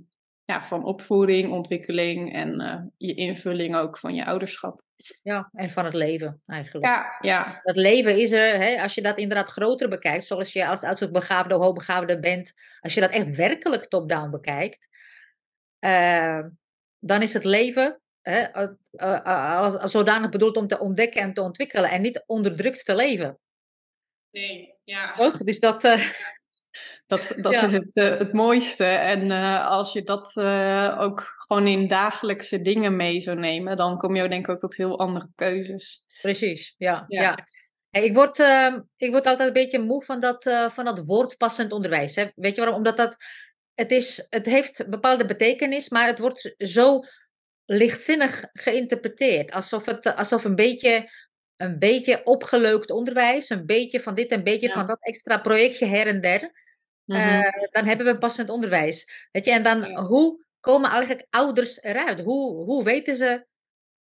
ja, 0.44 0.62
van 0.62 0.84
opvoeding, 0.84 1.52
ontwikkeling 1.52 2.32
en 2.32 2.60
eh, 2.60 2.80
je 2.96 3.14
invulling 3.14 3.76
ook 3.76 3.98
van 3.98 4.14
je 4.14 4.26
ouderschap. 4.26 4.83
Ja, 5.22 5.50
en 5.52 5.70
van 5.70 5.84
het 5.84 5.94
leven 5.94 6.42
eigenlijk. 6.46 6.86
Ja, 6.86 7.16
ja. 7.20 7.60
Het 7.62 7.76
leven 7.76 8.16
is 8.16 8.32
er, 8.32 8.56
hè, 8.56 8.82
als 8.82 8.94
je 8.94 9.02
dat 9.02 9.18
inderdaad 9.18 9.50
groter 9.50 9.88
bekijkt, 9.88 10.24
zoals 10.24 10.52
je 10.52 10.66
als 10.66 10.82
uitzoekbegaafde 10.82 11.56
of 11.56 11.62
hoogbegaafde 11.62 12.20
bent, 12.20 12.52
als 12.80 12.94
je 12.94 13.00
dat 13.00 13.10
echt 13.10 13.36
werkelijk 13.36 13.84
top-down 13.84 14.30
bekijkt, 14.30 14.88
dan 16.98 17.22
is 17.22 17.32
het 17.32 17.44
leven 17.44 18.00
hè, 18.22 18.52
als, 19.22 19.76
als 19.76 19.92
zodanig 19.92 20.30
bedoeld 20.30 20.56
om 20.56 20.66
te 20.66 20.78
ontdekken 20.78 21.20
en 21.20 21.34
te 21.34 21.42
ontwikkelen 21.42 21.90
en 21.90 22.02
niet 22.02 22.22
onderdrukt 22.26 22.84
te 22.84 22.94
leven. 22.94 23.38
Nee, 24.30 24.74
ja. 24.84 25.12
Toch? 25.12 25.36
Dus 25.36 25.60
dat. 25.60 25.84
Uh... 25.84 26.10
Dat, 27.16 27.34
dat 27.36 27.52
ja. 27.52 27.62
is 27.62 27.72
het, 27.72 27.96
uh, 27.96 28.18
het 28.18 28.32
mooiste. 28.32 28.84
En 28.84 29.30
uh, 29.30 29.66
als 29.68 29.92
je 29.92 30.02
dat 30.02 30.36
ook 30.98 31.34
gewoon 31.46 31.66
in 31.66 31.88
dagelijkse 31.88 32.62
dingen 32.62 32.96
mee 32.96 33.20
zou 33.20 33.38
nemen, 33.38 33.76
dan 33.76 33.98
kom 33.98 34.16
je 34.16 34.28
denk 34.28 34.46
ik 34.46 34.52
ook 34.52 34.60
tot 34.60 34.76
heel 34.76 34.98
andere 34.98 35.28
keuzes. 35.34 36.02
Precies, 36.22 36.74
ja. 36.78 37.04
ja. 37.08 37.46
ik, 37.90 38.14
word, 38.14 38.38
ehm, 38.38 38.80
ik 38.96 39.10
word 39.10 39.26
altijd 39.26 39.48
een 39.48 39.54
beetje 39.54 39.78
moe 39.78 40.04
van 40.04 40.20
dat, 40.20 40.42
van 40.72 40.84
dat 40.84 41.02
woord 41.04 41.36
passend 41.36 41.72
onderwijs. 41.72 42.16
Hè? 42.16 42.26
Weet 42.34 42.54
je 42.54 42.60
waarom? 42.60 42.76
Omdat 42.76 42.96
dat. 42.96 43.16
Het, 43.74 43.90
is, 43.90 44.26
het 44.30 44.46
heeft 44.46 44.88
bepaalde 44.90 45.26
betekenis, 45.26 45.88
maar 45.88 46.06
het 46.06 46.18
wordt 46.18 46.54
zo 46.58 47.00
lichtzinnig 47.66 48.44
geïnterpreteerd. 48.52 49.50
Alsof 49.50 49.84
het 49.84 50.16
alsof 50.16 50.44
een 50.44 50.54
beetje, 50.54 51.10
een 51.56 51.78
beetje 51.78 52.24
opgeleukt 52.24 52.90
onderwijs, 52.90 53.50
een 53.50 53.66
beetje 53.66 54.00
van 54.00 54.14
dit, 54.14 54.32
een 54.32 54.44
beetje 54.44 54.68
ja. 54.68 54.74
van 54.74 54.86
dat 54.86 54.98
extra 55.00 55.38
projectje 55.38 55.86
her 55.86 56.06
en 56.06 56.20
der. 56.20 56.63
Mm 57.04 57.16
-hmm. 57.16 57.42
uh, 57.42 57.50
dan 57.70 57.84
hebben 57.84 58.06
we 58.06 58.18
passend 58.18 58.48
onderwijs. 58.48 59.28
Weet 59.32 59.44
je, 59.44 59.52
en 59.52 59.62
dan 59.62 59.82
ja. 59.82 60.02
hoe 60.02 60.44
komen 60.60 60.90
eigenlijk 60.90 61.26
ouders 61.30 61.82
eruit? 61.82 62.20
Hoe, 62.20 62.64
hoe 62.64 62.84
weten 62.84 63.14
ze 63.14 63.46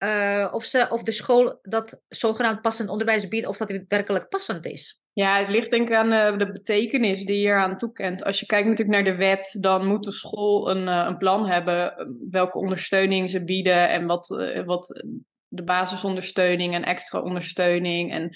uh, 0.03 0.47
of, 0.51 0.63
ze 0.63 0.87
of 0.89 1.03
de 1.03 1.11
school 1.11 1.59
dat 1.61 2.01
zogenaamd 2.07 2.61
passend 2.61 2.89
onderwijs 2.89 3.27
biedt, 3.27 3.47
of 3.47 3.57
dat 3.57 3.69
het 3.69 3.85
werkelijk 3.87 4.29
passend 4.29 4.65
is? 4.65 4.99
Ja, 5.13 5.39
het 5.39 5.49
ligt 5.49 5.71
denk 5.71 5.87
ik 5.87 5.95
aan 5.95 6.13
uh, 6.13 6.37
de 6.37 6.51
betekenis 6.51 7.25
die 7.25 7.39
je 7.39 7.47
eraan 7.47 7.77
toekent. 7.77 8.23
Als 8.23 8.39
je 8.39 8.45
kijkt 8.45 8.67
natuurlijk 8.67 8.97
naar 8.97 9.13
de 9.13 9.19
wet, 9.19 9.57
dan 9.59 9.87
moet 9.87 10.03
de 10.03 10.11
school 10.11 10.69
een, 10.69 10.87
uh, 10.87 11.05
een 11.07 11.17
plan 11.17 11.47
hebben 11.47 11.93
welke 12.29 12.57
ondersteuning 12.57 13.29
ze 13.29 13.43
bieden 13.43 13.89
en 13.89 14.05
wat, 14.05 14.27
wat 14.65 15.03
de 15.47 15.63
basisondersteuning 15.63 16.73
en 16.73 16.83
extra 16.83 17.19
ondersteuning 17.19 18.11
en 18.11 18.35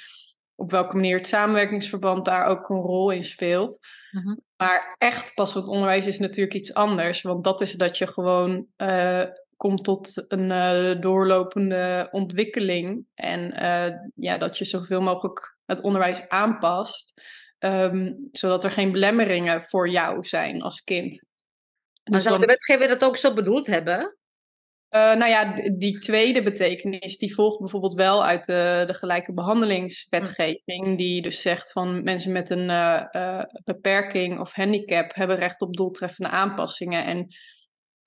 op 0.55 0.71
welke 0.71 0.95
manier 0.95 1.17
het 1.17 1.27
samenwerkingsverband 1.27 2.25
daar 2.25 2.45
ook 2.45 2.69
een 2.69 2.81
rol 2.81 3.11
in 3.11 3.25
speelt. 3.25 3.79
-hmm. 4.23 4.41
Maar 4.57 4.95
echt 4.97 5.33
passend 5.33 5.67
onderwijs 5.67 6.07
is 6.07 6.19
natuurlijk 6.19 6.55
iets 6.55 6.73
anders, 6.73 7.21
want 7.21 7.43
dat 7.43 7.61
is 7.61 7.73
dat 7.73 7.97
je 7.97 8.07
gewoon 8.07 8.67
komt 9.57 9.83
tot 9.83 10.31
een 10.31 10.49
uh, 10.51 11.01
doorlopende 11.01 12.07
ontwikkeling. 12.11 13.05
En 13.13 13.63
uh, 13.63 13.97
ja, 14.15 14.37
dat 14.37 14.57
je 14.57 14.65
zoveel 14.65 15.01
mogelijk 15.01 15.57
het 15.65 15.81
onderwijs 15.81 16.29
aanpast, 16.29 17.21
um, 17.59 18.29
zodat 18.31 18.63
er 18.63 18.71
geen 18.71 18.91
belemmeringen 18.91 19.61
voor 19.61 19.89
jou 19.89 20.25
zijn 20.25 20.61
als 20.61 20.81
kind. 20.81 21.27
Maar 22.03 22.21
zou 22.21 22.39
de 22.39 22.45
wetgever 22.45 22.87
dat 22.87 23.05
ook 23.05 23.17
zo 23.17 23.33
bedoeld 23.33 23.67
hebben? 23.67 24.17
Uh, 24.89 25.01
nou 25.01 25.27
ja, 25.27 25.69
die 25.77 25.99
tweede 25.99 26.43
betekenis, 26.43 27.17
die 27.17 27.33
volgt 27.33 27.59
bijvoorbeeld 27.59 27.93
wel 27.93 28.25
uit 28.25 28.45
de, 28.45 28.83
de 28.87 28.93
gelijke 28.93 29.33
behandelingswetgeving, 29.33 30.97
die 30.97 31.21
dus 31.21 31.41
zegt 31.41 31.71
van 31.71 32.03
mensen 32.03 32.31
met 32.31 32.49
een 32.49 32.67
beperking 33.63 34.39
of 34.39 34.53
handicap 34.53 35.15
hebben 35.15 35.37
recht 35.37 35.61
op 35.61 35.75
doeltreffende 35.75 36.29
aanpassingen. 36.29 37.05
En 37.05 37.27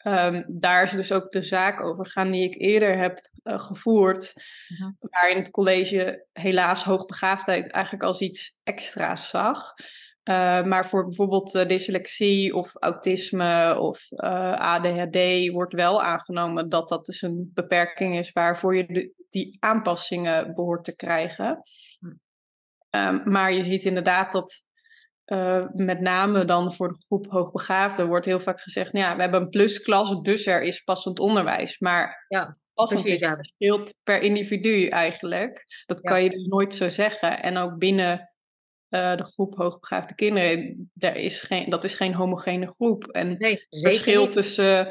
Um, 0.06 0.44
daar 0.48 0.82
is 0.82 0.90
dus 0.90 1.12
ook 1.12 1.30
de 1.30 1.42
zaak 1.42 1.82
over 1.82 2.06
gaan 2.06 2.30
die 2.30 2.44
ik 2.44 2.60
eerder 2.60 2.98
heb 2.98 3.18
gevoerd. 3.42 4.32
Mhm. 4.68 4.90
Waarin 4.98 5.36
het 5.36 5.50
college 5.50 6.26
helaas 6.32 6.84
hoogbegaafdheid 6.84 7.70
eigenlijk 7.70 8.04
als 8.04 8.20
iets 8.20 8.60
extra's 8.64 9.30
zag. 9.30 9.74
Uh, 10.28 10.62
maar 10.62 10.88
voor 10.88 11.04
bijvoorbeeld 11.04 11.54
uh, 11.54 11.66
dyslexie 11.66 12.54
of 12.54 12.74
autisme 12.74 13.78
of 13.80 14.10
uh, 14.10 14.52
ADHD 14.52 15.48
wordt 15.52 15.72
wel 15.72 16.02
aangenomen 16.02 16.68
dat 16.68 16.88
dat 16.88 17.06
dus 17.06 17.22
een 17.22 17.50
beperking 17.54 18.18
is 18.18 18.32
waarvoor 18.32 18.76
je 18.76 18.86
de, 18.86 19.12
die 19.30 19.56
aanpassingen 19.58 20.54
behoort 20.54 20.84
te 20.84 20.96
krijgen. 20.96 21.62
Um, 22.90 23.20
maar 23.24 23.52
je 23.52 23.62
ziet 23.62 23.84
inderdaad 23.84 24.32
dat 24.32 24.66
met 25.74 26.00
name 26.00 26.44
dan 26.44 26.72
voor 26.72 26.88
de 26.88 27.02
groep 27.06 27.26
hoogbegaafden 27.30 28.06
wordt 28.06 28.26
heel 28.26 28.40
vaak 28.40 28.60
gezegd, 28.60 28.92
nou 28.92 29.04
ja, 29.04 29.16
we 29.16 29.22
hebben 29.22 29.40
een 29.40 29.48
plusklas, 29.48 30.22
dus 30.22 30.46
er 30.46 30.62
is 30.62 30.82
passend 30.82 31.18
onderwijs. 31.18 31.78
Maar 31.78 32.24
ja, 32.28 32.58
passend 32.74 33.02
precies, 33.02 33.20
ja. 33.20 33.34
verschilt 33.34 33.94
per 34.02 34.20
individu 34.20 34.86
eigenlijk. 34.86 35.64
Dat 35.86 36.00
ja. 36.02 36.10
kan 36.10 36.22
je 36.22 36.30
dus 36.30 36.46
nooit 36.46 36.74
zo 36.74 36.88
zeggen. 36.88 37.42
En 37.42 37.56
ook 37.56 37.78
binnen 37.78 38.28
uh, 38.90 39.16
de 39.16 39.24
groep 39.24 39.56
hoogbegaafde 39.56 40.14
kinderen, 40.14 40.90
daar 40.94 41.16
is 41.16 41.42
geen, 41.42 41.70
dat 41.70 41.84
is 41.84 41.94
geen 41.94 42.14
homogene 42.14 42.66
groep. 42.66 43.06
En 43.06 43.36
nee, 43.38 43.66
het 43.68 43.80
verschil 43.80 44.24
niet. 44.24 44.32
tussen, 44.32 44.86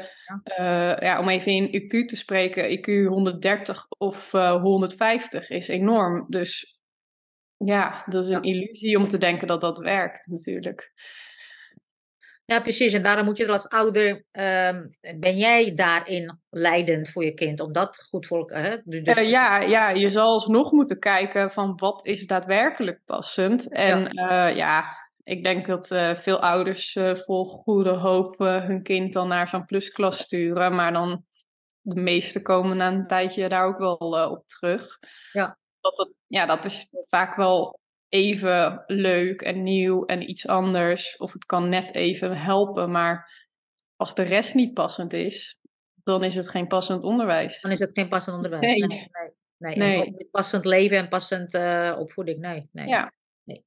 uh, 0.58 0.96
ja, 0.96 1.20
om 1.20 1.28
even 1.28 1.52
in 1.52 1.82
IQ 1.82 2.06
te 2.06 2.16
spreken, 2.16 2.78
IQ 2.78 3.06
130 3.06 3.86
of 3.88 4.32
150 4.32 5.50
is 5.50 5.68
enorm. 5.68 6.26
Dus 6.28 6.78
ja, 7.56 8.04
dat 8.06 8.24
is 8.24 8.34
een 8.34 8.42
illusie 8.42 8.98
om 8.98 9.08
te 9.08 9.18
denken 9.18 9.46
dat 9.46 9.60
dat 9.60 9.78
werkt, 9.78 10.26
natuurlijk. 10.26 10.92
Ja, 12.50 12.60
precies. 12.60 12.92
En 12.92 13.02
daarom 13.02 13.24
moet 13.24 13.36
je 13.36 13.44
er 13.44 13.50
als 13.50 13.68
ouder, 13.68 14.10
um, 14.10 14.96
ben 15.18 15.36
jij 15.36 15.74
daarin 15.74 16.40
leidend 16.50 17.10
voor 17.10 17.24
je 17.24 17.34
kind, 17.34 17.60
om 17.60 17.72
dat 17.72 18.06
goed 18.08 18.26
voor 18.26 18.52
uh, 18.52 18.74
dus... 18.84 19.18
uh, 19.18 19.30
ja, 19.30 19.60
ja, 19.60 19.88
je 19.88 20.10
zal 20.10 20.32
alsnog 20.32 20.72
moeten 20.72 20.98
kijken 20.98 21.50
van 21.50 21.76
wat 21.76 22.06
is 22.06 22.26
daadwerkelijk 22.26 23.00
passend. 23.04 23.72
En 23.72 24.08
ja, 24.12 24.50
uh, 24.50 24.56
ja 24.56 24.84
ik 25.22 25.44
denk 25.44 25.66
dat 25.66 25.90
uh, 25.90 26.14
veel 26.14 26.40
ouders 26.40 26.98
vol 27.12 27.44
goede 27.44 27.92
hoop 27.92 28.38
hun 28.38 28.82
kind 28.82 29.12
dan 29.12 29.28
naar 29.28 29.48
zo'n 29.48 29.66
plusklas 29.66 30.18
sturen, 30.18 30.74
maar 30.74 30.92
dan 30.92 31.24
de 31.80 32.00
meeste 32.00 32.42
komen 32.42 32.76
na 32.76 32.88
een 32.88 33.06
tijdje 33.06 33.48
daar 33.48 33.66
ook 33.66 33.78
wel 33.78 34.30
op 34.30 34.46
terug. 34.46 34.98
Ja 35.32 35.58
dat, 35.80 35.96
dat, 35.96 36.12
ja, 36.26 36.46
dat 36.46 36.64
is 36.64 36.92
vaak 37.06 37.36
wel 37.36 37.77
even 38.08 38.84
leuk 38.86 39.40
en 39.40 39.62
nieuw 39.62 40.04
en 40.04 40.30
iets 40.30 40.46
anders. 40.46 41.16
Of 41.16 41.32
het 41.32 41.46
kan 41.46 41.68
net 41.68 41.94
even 41.94 42.40
helpen, 42.40 42.90
maar 42.90 43.46
als 43.96 44.14
de 44.14 44.22
rest 44.22 44.54
niet 44.54 44.74
passend 44.74 45.12
is, 45.12 45.58
dan 46.04 46.24
is 46.24 46.34
het 46.34 46.50
geen 46.50 46.66
passend 46.66 47.02
onderwijs. 47.02 47.60
Dan 47.60 47.70
is 47.70 47.78
het 47.78 47.90
geen 47.92 48.08
passend 48.08 48.36
onderwijs. 48.36 48.62
Nee. 48.62 48.88
Nee, 48.88 49.08
nee, 49.58 49.76
nee. 49.76 49.98
nee. 49.98 50.28
Passend 50.30 50.64
leven 50.64 50.96
en 50.96 51.08
passend 51.08 51.54
uh, 51.54 51.96
opvoeding. 51.98 52.38
Nee, 52.38 52.68
nee. 52.72 52.86
Ja. 52.86 53.12
Nee, 53.44 53.64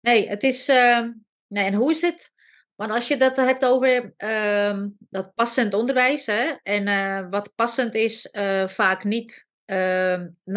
nee 0.00 0.28
het 0.28 0.42
is. 0.42 0.68
Uh, 0.68 1.08
nee, 1.46 1.64
en 1.64 1.74
hoe 1.74 1.90
is 1.90 2.00
het? 2.00 2.32
Want 2.74 2.92
als 2.92 3.08
je 3.08 3.16
dat 3.16 3.36
hebt 3.36 3.64
over 3.64 4.14
uh, 4.18 4.82
dat 4.98 5.34
passend 5.34 5.74
onderwijs, 5.74 6.26
hè, 6.26 6.54
en 6.62 6.86
uh, 6.86 7.30
wat 7.30 7.54
passend 7.54 7.94
is, 7.94 8.28
vaak 8.66 9.04
niet 9.04 9.46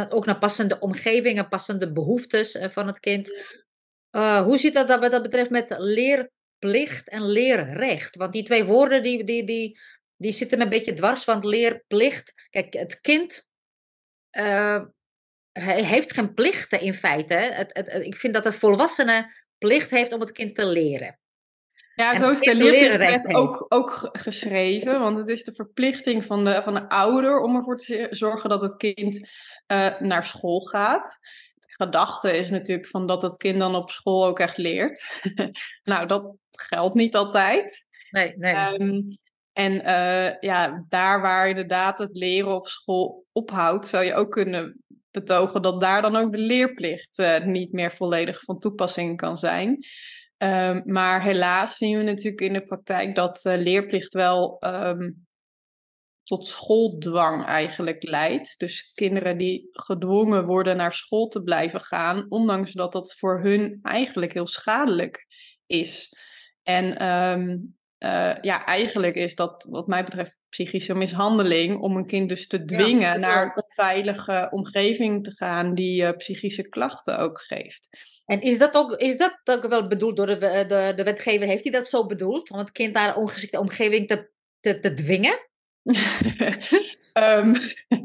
ook 0.10 0.26
naar 0.26 0.40
passende 0.40 0.80
omgevingen, 0.80 1.50
passende 1.50 1.94
behoeftes 1.94 2.56
uh, 2.56 2.70
van 2.70 2.88
het 2.88 3.00
kind. 3.00 3.32
Uh, 4.12 4.42
hoe 4.42 4.58
zit 4.58 4.74
dat 4.74 5.00
wat 5.00 5.12
dat 5.12 5.22
betreft 5.22 5.50
met 5.50 5.76
leerplicht 5.78 7.10
en 7.10 7.32
leerrecht? 7.32 8.16
Want 8.16 8.34
die 8.34 8.44
twee 8.44 8.64
woorden 8.64 9.04
die, 9.04 9.24
die, 9.24 9.46
die, 9.46 9.80
die 10.16 10.32
zitten 10.32 10.62
een 10.62 10.70
beetje 10.70 10.94
dwars, 10.94 11.26
want 11.26 11.44
leerplicht, 11.44 12.34
kijk, 12.50 12.74
het 12.74 13.02
kind 13.02 13.52
heeft 15.52 16.14
geen 16.14 16.34
plichten 16.34 16.82
in 16.82 16.94
feite. 16.94 17.34
Het, 17.34 17.74
het, 17.74 18.06
ik 18.06 18.16
vind 18.16 18.34
dat 18.34 18.46
een 18.46 18.54
volwassene 18.54 19.46
plicht 19.58 19.90
heeft 19.90 20.14
om 20.14 20.20
het 20.20 20.32
kind 20.32 20.56
te 20.56 20.66
leren. 20.66 21.20
Ja, 21.96 22.20
zo 22.20 22.30
is 22.30 22.40
de 22.40 22.56
leerplicht 22.56 23.34
ook, 23.34 23.66
ook 23.70 24.10
geschreven, 24.12 25.00
want 25.00 25.18
het 25.18 25.30
is 25.30 25.44
de 25.44 25.54
verplichting 25.54 26.26
van 26.26 26.46
de, 26.46 26.62
van 26.64 26.74
de 26.74 26.90
ouder 26.90 27.40
om 27.40 27.56
ervoor 27.56 27.78
te 27.78 28.08
zorgen 28.10 28.50
dat 28.50 28.62
het 28.62 28.78
kind 28.78 29.30
uh, 29.68 30.00
naar 30.00 30.24
school 30.24 30.60
gaat. 30.60 31.20
De 31.60 31.86
gedachte 31.86 32.38
is 32.38 32.50
natuurlijk 32.50 32.88
van 32.88 33.08
dat 33.08 33.22
het 33.22 33.38
kind 33.38 33.60
dan 33.60 33.76
op 33.76 33.90
school 33.90 34.26
ook 34.26 34.40
echt 34.40 34.58
leert. 34.58 35.22
nou, 35.84 36.08
dat 36.08 36.36
geldt 36.52 36.96
niet 36.96 37.16
altijd. 37.16 37.86
Nee, 38.10 38.38
nee. 38.38 38.56
Um, 38.56 39.18
en 39.54 39.74
uh, 39.74 40.40
ja, 40.40 40.86
daar 40.90 41.22
waar 41.22 41.50
inderdaad 41.50 42.00
het 42.00 42.18
leren 42.18 42.56
op 42.56 42.68
school 42.68 43.26
ophoudt, 43.32 43.88
zou 43.88 44.04
je 44.04 44.14
ook 44.14 44.32
kunnen 44.32 44.84
betogen 45.12 45.62
dat 45.62 45.80
daar 45.82 46.02
dan 46.02 46.16
ook 46.16 46.32
de 46.32 46.38
leerplicht 46.38 47.20
uh, 47.20 47.40
niet 47.40 47.72
meer 47.72 47.92
volledig 47.92 48.40
van 48.40 48.60
toepassing 48.60 49.18
kan 49.18 49.38
zijn. 49.38 49.86
Um, 50.44 50.92
maar 50.92 51.24
helaas 51.24 51.78
zien 51.78 51.98
we 51.98 52.04
natuurlijk 52.04 52.42
in 52.42 52.54
de 52.54 52.64
praktijk 52.64 53.16
dat 53.16 53.42
leerplicht 53.44 54.14
wel 54.14 54.58
um, 54.66 55.26
tot 56.24 56.48
schooldwang 56.48 57.46
eigenlijk 57.46 58.04
leidt. 58.04 58.60
Dus 58.60 58.92
kinderen 58.94 59.38
die 59.38 59.68
gedwongen 59.72 60.46
worden 60.46 60.78
naar 60.78 60.92
school 60.92 61.28
te 61.28 61.44
blijven 61.44 61.80
gaan, 61.80 62.26
ondanks 62.30 62.72
dat 62.72 62.92
dat 62.92 63.16
voor 63.18 63.42
hun 63.42 63.80
eigenlijk 63.82 64.34
heel 64.34 64.48
schadelijk 64.48 65.26
is. 65.66 66.18
En 66.64 67.08
um, 67.08 67.78
uh, 68.04 68.36
ja, 68.42 68.66
eigenlijk 68.66 69.16
is 69.16 69.36
dat 69.36 69.66
wat 69.70 69.88
mij 69.88 70.04
betreft 70.04 70.36
psychische 70.50 70.94
mishandeling 70.94 71.80
om 71.80 71.98
een 71.98 72.08
kind 72.08 72.30
dus 72.30 72.48
te 72.48 72.66
dwingen 72.66 73.20
naar 73.20 73.44
een 73.44 73.64
onveilige 73.64 74.48
omgeving 74.52 75.24
te 75.24 75.32
gaan 75.32 75.76
die 75.76 76.02
uh, 76.02 76.12
psychische 76.12 76.70
klachten 76.70 77.20
ook 77.20 77.42
geeft. 77.42 77.88
En 78.26 78.42
is 78.42 78.58
dat 78.58 78.74
ook, 78.74 78.92
is 78.92 79.18
dat 79.18 79.40
ook 79.44 79.68
wel 79.68 79.88
bedoeld 79.88 80.18
door 80.18 80.26
de, 80.26 80.38
de, 80.38 80.94
de 80.96 81.04
wetgever? 81.04 81.48
Heeft 81.48 81.64
hij 81.64 81.72
dat 81.72 81.88
zo 81.88 82.06
bedoeld? 82.06 82.52
Om 82.52 82.58
het 82.58 82.72
kind 82.72 82.94
naar 82.94 83.10
een 83.10 83.22
ongeschikte 83.22 83.60
omgeving 83.60 84.08
te, 84.08 84.32
te, 84.60 84.80
te 84.80 84.94
dwingen? 84.94 85.50
Um, 85.84 87.56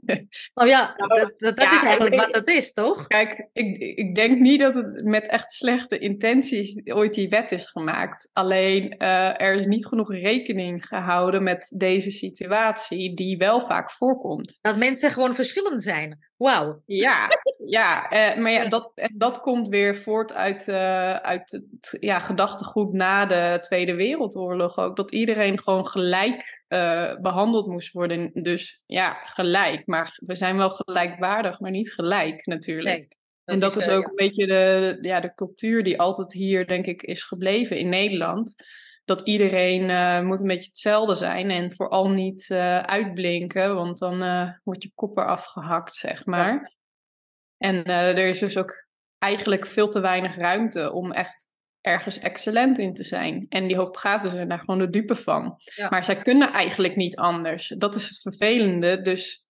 oh 0.61 0.67
ja, 0.67 0.95
nou, 0.97 1.33
dat, 1.37 1.57
dat, 1.57 1.73
is 1.73 1.83
eigenlijk 1.83 2.15
wat 2.15 2.35
het 2.35 2.49
is, 2.49 2.73
toch? 2.73 3.07
Kijk, 3.07 3.49
ik, 3.53 3.77
ik 3.99 4.15
denk 4.15 4.39
niet 4.39 4.61
dat 4.61 4.75
het 4.75 5.05
met 5.05 5.29
echt 5.29 5.53
slechte 5.53 5.99
intenties 5.99 6.81
ooit 6.85 7.15
die 7.15 7.29
wet 7.29 7.53
is 7.53 7.67
gemaakt. 7.67 8.31
Alleen 8.33 8.95
uh, 8.99 9.41
er 9.41 9.55
is 9.55 9.67
niet 9.67 9.87
genoeg 9.87 10.13
rekening 10.13 10.87
gehouden 10.87 11.43
met 11.43 11.75
deze 11.77 12.11
situatie, 12.11 13.15
die 13.15 13.37
wel 13.37 13.61
vaak 13.61 13.91
voorkomt. 13.91 14.59
Dat 14.61 14.77
mensen 14.77 15.11
gewoon 15.11 15.35
verschillend 15.35 15.83
zijn. 15.83 16.27
Wauw. 16.37 16.83
Ja, 16.87 17.29
ja 17.65 18.13
uh, 18.13 18.43
maar 18.43 18.51
ja, 18.51 18.69
dat, 18.69 18.93
dat 19.15 19.41
komt 19.41 19.69
weer 19.69 19.97
voort 19.97 20.33
uit, 20.33 20.67
uh, 20.67 21.15
uit 21.15 21.51
het 21.51 21.97
ja, 22.01 22.19
gedachtegoed 22.19 22.93
na 22.93 23.27
de 23.27 23.59
Tweede 23.61 23.95
Wereldoorlog 23.95 24.79
ook. 24.79 24.97
Dat 24.97 25.13
iedereen 25.13 25.61
gewoon 25.61 25.87
gelijk 25.87 26.65
uh, 26.69 27.15
behandeld 27.21 27.67
moest 27.67 27.93
worden. 27.93 28.31
Dus 28.33 28.83
ja, 28.87 29.13
gelijk. 29.25 29.87
Maar 29.87 30.19
we 30.27 30.35
zijn 30.35 30.57
wel 30.57 30.71
gelijkwaardig, 30.71 31.61
maar 31.61 31.71
niet 31.71 31.93
gelijk 31.93 32.47
natuurlijk. 32.47 32.97
Nee, 32.97 33.09
dat 33.45 33.55
en 33.55 33.59
dat 33.59 33.77
is, 33.77 33.87
is 33.87 33.93
ook 33.93 34.07
een 34.07 34.15
beetje 34.15 34.47
de, 34.47 34.99
ja, 35.01 35.21
de 35.21 35.35
cultuur 35.35 35.85
die 35.85 36.01
altijd 36.01 36.33
hier, 36.33 36.67
denk 36.67 36.87
ik, 36.87 37.03
is 37.03 37.23
gebleven 37.23 37.79
in 37.79 37.89
Nederland 37.89 38.55
dat 39.09 39.21
iedereen 39.21 39.89
uh, 39.89 40.21
moet 40.21 40.41
een 40.41 40.47
beetje 40.47 40.69
hetzelfde 40.69 41.15
zijn 41.15 41.51
en 41.51 41.73
vooral 41.73 42.11
niet 42.11 42.49
uh, 42.53 42.79
uitblinken, 42.79 43.75
want 43.75 43.99
dan 43.99 44.23
uh, 44.23 44.51
wordt 44.65 44.83
je 44.83 44.91
kop 44.95 45.17
eraf 45.17 45.45
gehakt, 45.45 45.95
zeg 45.95 46.27
maar. 46.27 46.77
En 47.59 47.85
er 47.85 48.29
is 48.29 48.39
dus 48.39 48.57
ook 48.57 48.87
eigenlijk 49.19 49.67
veel 49.67 49.89
te 49.89 50.01
weinig 50.01 50.37
ruimte 50.37 50.93
om 50.93 51.13
echt 51.13 51.47
ergens 51.81 52.19
excellent 52.19 52.79
in 52.79 52.95
te 52.95 53.05
zijn. 53.05 53.47
En 53.49 53.67
die 53.67 53.77
hoogbegaafden 53.77 54.31
zijn 54.31 54.49
daar 54.49 54.59
gewoon 54.59 54.79
de 54.79 54.91
dupe 54.91 55.17
van. 55.17 55.55
Ja. 55.75 55.89
Maar 55.89 56.05
zij 56.05 56.17
kunnen 56.17 56.53
eigenlijk 56.53 56.97
niet 56.97 57.17
anders. 57.17 57.69
Dat 57.69 57.95
is 57.95 58.09
het 58.09 58.21
vervelende. 58.21 59.03
Dus 59.03 59.47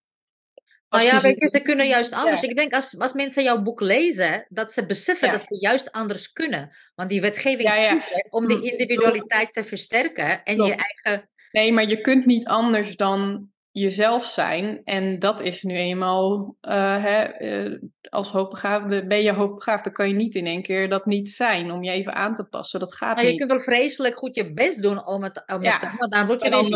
nou 0.89 1.05
ja, 1.05 1.21
je, 1.23 1.49
ze 1.51 1.61
kunnen 1.63 1.87
juist 1.87 2.13
anders. 2.13 2.43
Ik 2.43 2.57
denk 2.57 2.73
als, 2.73 2.99
als 2.99 3.13
mensen 3.13 3.43
jouw 3.43 3.63
boek 3.63 3.81
lezen, 3.81 4.47
dat 4.49 4.73
ze 4.73 4.87
beseffen 4.87 5.31
dat 5.31 5.47
ze 5.47 5.61
juist 5.61 5.93
anders 5.93 6.33
kunnen. 6.33 6.77
Want 6.95 7.09
die 7.09 7.21
wetgeving 7.21 7.69
ja, 7.69 8.01
om 8.31 8.47
die 8.47 8.57
mm, 8.57 8.63
individualiteit 8.63 9.53
te 9.53 9.65
versterken 9.65 10.43
en 10.45 10.63
je 10.63 10.75
eigen. 10.75 11.31
Nee, 11.51 11.73
maar 11.73 11.87
je 11.89 12.01
kunt 12.01 12.27
niet 12.27 12.47
anders 12.47 12.97
dan 12.97 13.51
jezelf 13.79 14.25
zijn. 14.25 14.81
En 14.85 15.19
dat 15.19 15.41
is 15.41 15.63
nu 15.63 15.77
eenmaal, 15.77 16.57
uh, 16.63 17.03
hè, 17.03 17.43
uh, 17.43 17.79
als 18.09 18.31
hoogbegaafde, 18.31 19.07
ben 19.07 19.23
je 19.23 19.33
hoogbegaafd, 19.33 19.85
dan 19.85 19.93
kan 19.93 20.09
je 20.09 20.15
niet 20.15 20.35
in 20.35 20.47
één 20.47 20.63
keer 20.63 20.89
dat 20.89 21.07
niet 21.07 21.31
zijn 21.31 21.71
om 21.71 21.83
je 21.83 21.91
even 21.91 22.15
aan 22.15 22.35
te 22.35 22.45
passen. 22.45 22.81
Dat 22.81 22.95
gaat 22.95 23.15
maar 23.15 23.25
niet. 23.25 23.33
Je 23.33 23.39
kunt 23.39 23.51
wel 23.51 23.61
vreselijk 23.61 24.17
goed 24.17 24.35
je 24.35 24.53
best 24.53 24.83
doen 24.83 25.07
om 25.07 25.23
het, 25.23 25.43
om 25.47 25.63
ja. 25.63 25.79
het 25.79 25.99
maar 25.99 26.09
dan 26.09 26.27
word 26.27 26.45
je 26.45 26.51
dan, 26.51 26.69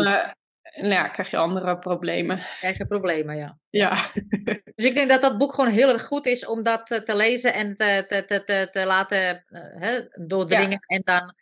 nou 0.75 0.93
ja, 0.93 1.07
krijg 1.07 1.29
je 1.29 1.37
andere 1.37 1.79
problemen. 1.79 2.39
Krijg 2.59 2.77
je 2.77 2.87
problemen, 2.87 3.37
ja. 3.37 3.57
Ja. 3.69 4.05
dus 4.75 4.85
ik 4.85 4.95
denk 4.95 5.09
dat 5.09 5.21
dat 5.21 5.37
boek 5.37 5.53
gewoon 5.53 5.69
heel 5.69 5.89
erg 5.89 6.05
goed 6.05 6.25
is 6.25 6.45
om 6.45 6.63
dat 6.63 6.87
te 6.87 7.15
lezen 7.15 7.53
en 7.53 7.75
te, 7.75 8.05
te, 8.07 8.43
te, 8.43 8.67
te 8.71 8.85
laten 8.85 9.45
hè, 9.79 9.99
doordringen. 10.27 10.83
Ja. 10.87 10.95
En, 10.95 11.01
dan, 11.03 11.33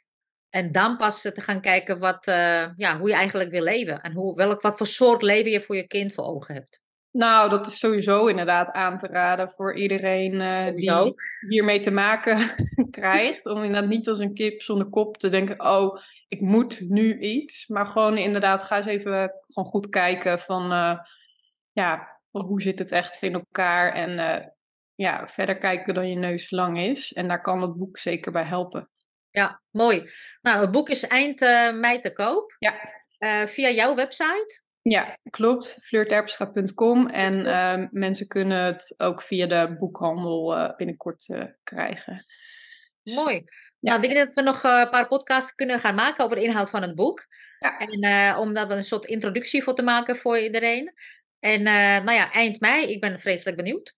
en 0.52 0.72
dan 0.72 0.98
pas 0.98 1.22
te 1.22 1.42
gaan 1.42 1.62
kijken 1.62 2.00
wat, 2.00 2.28
uh, 2.28 2.68
ja, 2.76 2.98
hoe 2.98 3.10
je 3.10 3.16
eigenlijk 3.16 3.52
wil 3.52 3.64
leven. 3.64 4.02
En 4.02 4.14
hoe, 4.14 4.36
welk, 4.36 4.62
wat 4.62 4.78
voor 4.78 4.88
soort 4.88 5.22
leven 5.22 5.52
je 5.52 5.62
voor 5.62 5.76
je 5.76 5.88
kind 5.88 6.14
voor 6.14 6.26
ogen 6.26 6.54
hebt. 6.54 6.80
Nou, 7.12 7.50
dat 7.50 7.68
is 7.68 7.80
sowieso 7.80 8.28
inderdaad 8.28 8.72
aan 8.72 8.98
te 8.98 9.08
raden 9.08 9.52
voor 9.56 9.76
iedereen 9.76 10.34
uh, 10.34 10.74
die 10.76 11.14
hiermee 11.50 11.80
te 11.80 11.92
maken 11.92 12.56
krijgt. 12.92 13.46
Om 13.46 13.64
inderdaad 13.64 13.90
niet 13.90 14.08
als 14.08 14.20
een 14.20 14.34
kip 14.34 14.62
zonder 14.62 14.90
kop 14.90 15.18
te 15.18 15.30
denken: 15.30 15.66
oh, 15.66 15.98
ik 16.28 16.42
moet 16.42 16.90
nu 16.90 17.20
iets. 17.20 17.68
Maar 17.68 17.86
gewoon 17.86 18.18
inderdaad, 18.18 18.62
ga 18.62 18.76
eens 18.76 18.86
even 18.86 19.34
gewoon 19.48 19.70
goed 19.70 19.90
kijken 19.90 20.40
van, 20.40 20.72
uh, 20.72 20.98
ja, 21.72 22.20
hoe 22.30 22.62
zit 22.62 22.80
het 22.80 22.92
echt 22.92 23.22
in 23.22 23.34
elkaar? 23.34 23.94
En 23.94 24.44
ja, 24.96 25.28
verder 25.28 25.58
kijken 25.58 25.94
dan 25.94 26.10
je 26.10 26.16
neus 26.16 26.52
lang 26.52 26.80
is. 26.80 27.14
En 27.14 27.28
daar 27.28 27.42
kan 27.42 27.62
het 27.62 27.78
boek 27.78 27.98
zeker 27.98 28.32
bij 28.32 28.44
helpen. 28.44 28.90
Ja, 29.32 29.62
mooi. 29.72 30.10
Nou, 30.42 30.62
het 30.62 30.72
boek 30.72 30.90
is 30.90 31.08
eind 31.08 31.42
uh, 31.42 31.74
mei 31.74 32.00
te 32.00 32.14
koop. 32.14 32.56
Ja. 32.60 32.76
via 33.48 33.70
jouw 33.70 33.96
website? 33.96 34.62
Ja, 34.82 35.18
klopt. 35.30 35.78
Fleurterpstra.com. 35.84 37.08
En 37.08 37.46
ehm, 37.46 37.88
mensen 37.92 38.28
kunnen 38.28 38.64
het 38.64 38.94
ook 38.98 39.22
via 39.22 39.48
de 39.48 39.76
boekhandel 39.80 40.74
binnenkort 40.78 41.26
krijgen. 41.64 42.24
Mooi. 43.04 43.44
Nou, 43.80 44.02
ik 44.02 44.10
denk 44.10 44.26
dat 44.26 44.34
we 44.34 44.42
nog 44.42 44.64
eh, 44.64 44.82
een 44.84 44.90
paar 44.90 45.08
podcasts 45.08 45.56
kunnen 45.56 45.80
gaan 45.80 45.96
maken 45.96 46.24
over 46.26 46.36
de 46.36 46.44
inhoud 46.44 46.70
van 46.70 46.82
het 46.82 46.96
boek. 46.96 47.26
Ja. 47.60 47.78
En 47.78 48.38
om 48.38 48.54
daar 48.54 48.72
een 48.72 48.84
soort 48.84 49.06
introductie 49.06 49.64
voor 49.64 49.76
te 49.76 49.84
maken 49.84 50.16
voor 50.16 50.40
iedereen. 50.40 50.94
En 51.40 51.64
nou 51.64 52.12
ja, 52.12 52.32
eind 52.32 52.60
mei, 52.60 52.92
ik 52.92 53.02
ben 53.02 53.20
vreselijk 53.20 53.58
benieuwd. 53.58 53.96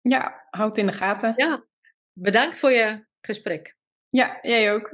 Ja, 0.00 0.46
houd 0.50 0.78
in 0.78 0.86
de 0.86 0.92
gaten. 0.92 1.32
Ja, 1.36 1.64
bedankt 2.12 2.58
voor 2.58 2.70
je 2.70 3.06
gesprek. 3.20 3.76
Ja, 4.10 4.38
jij 4.42 4.72
ook. 4.74 4.90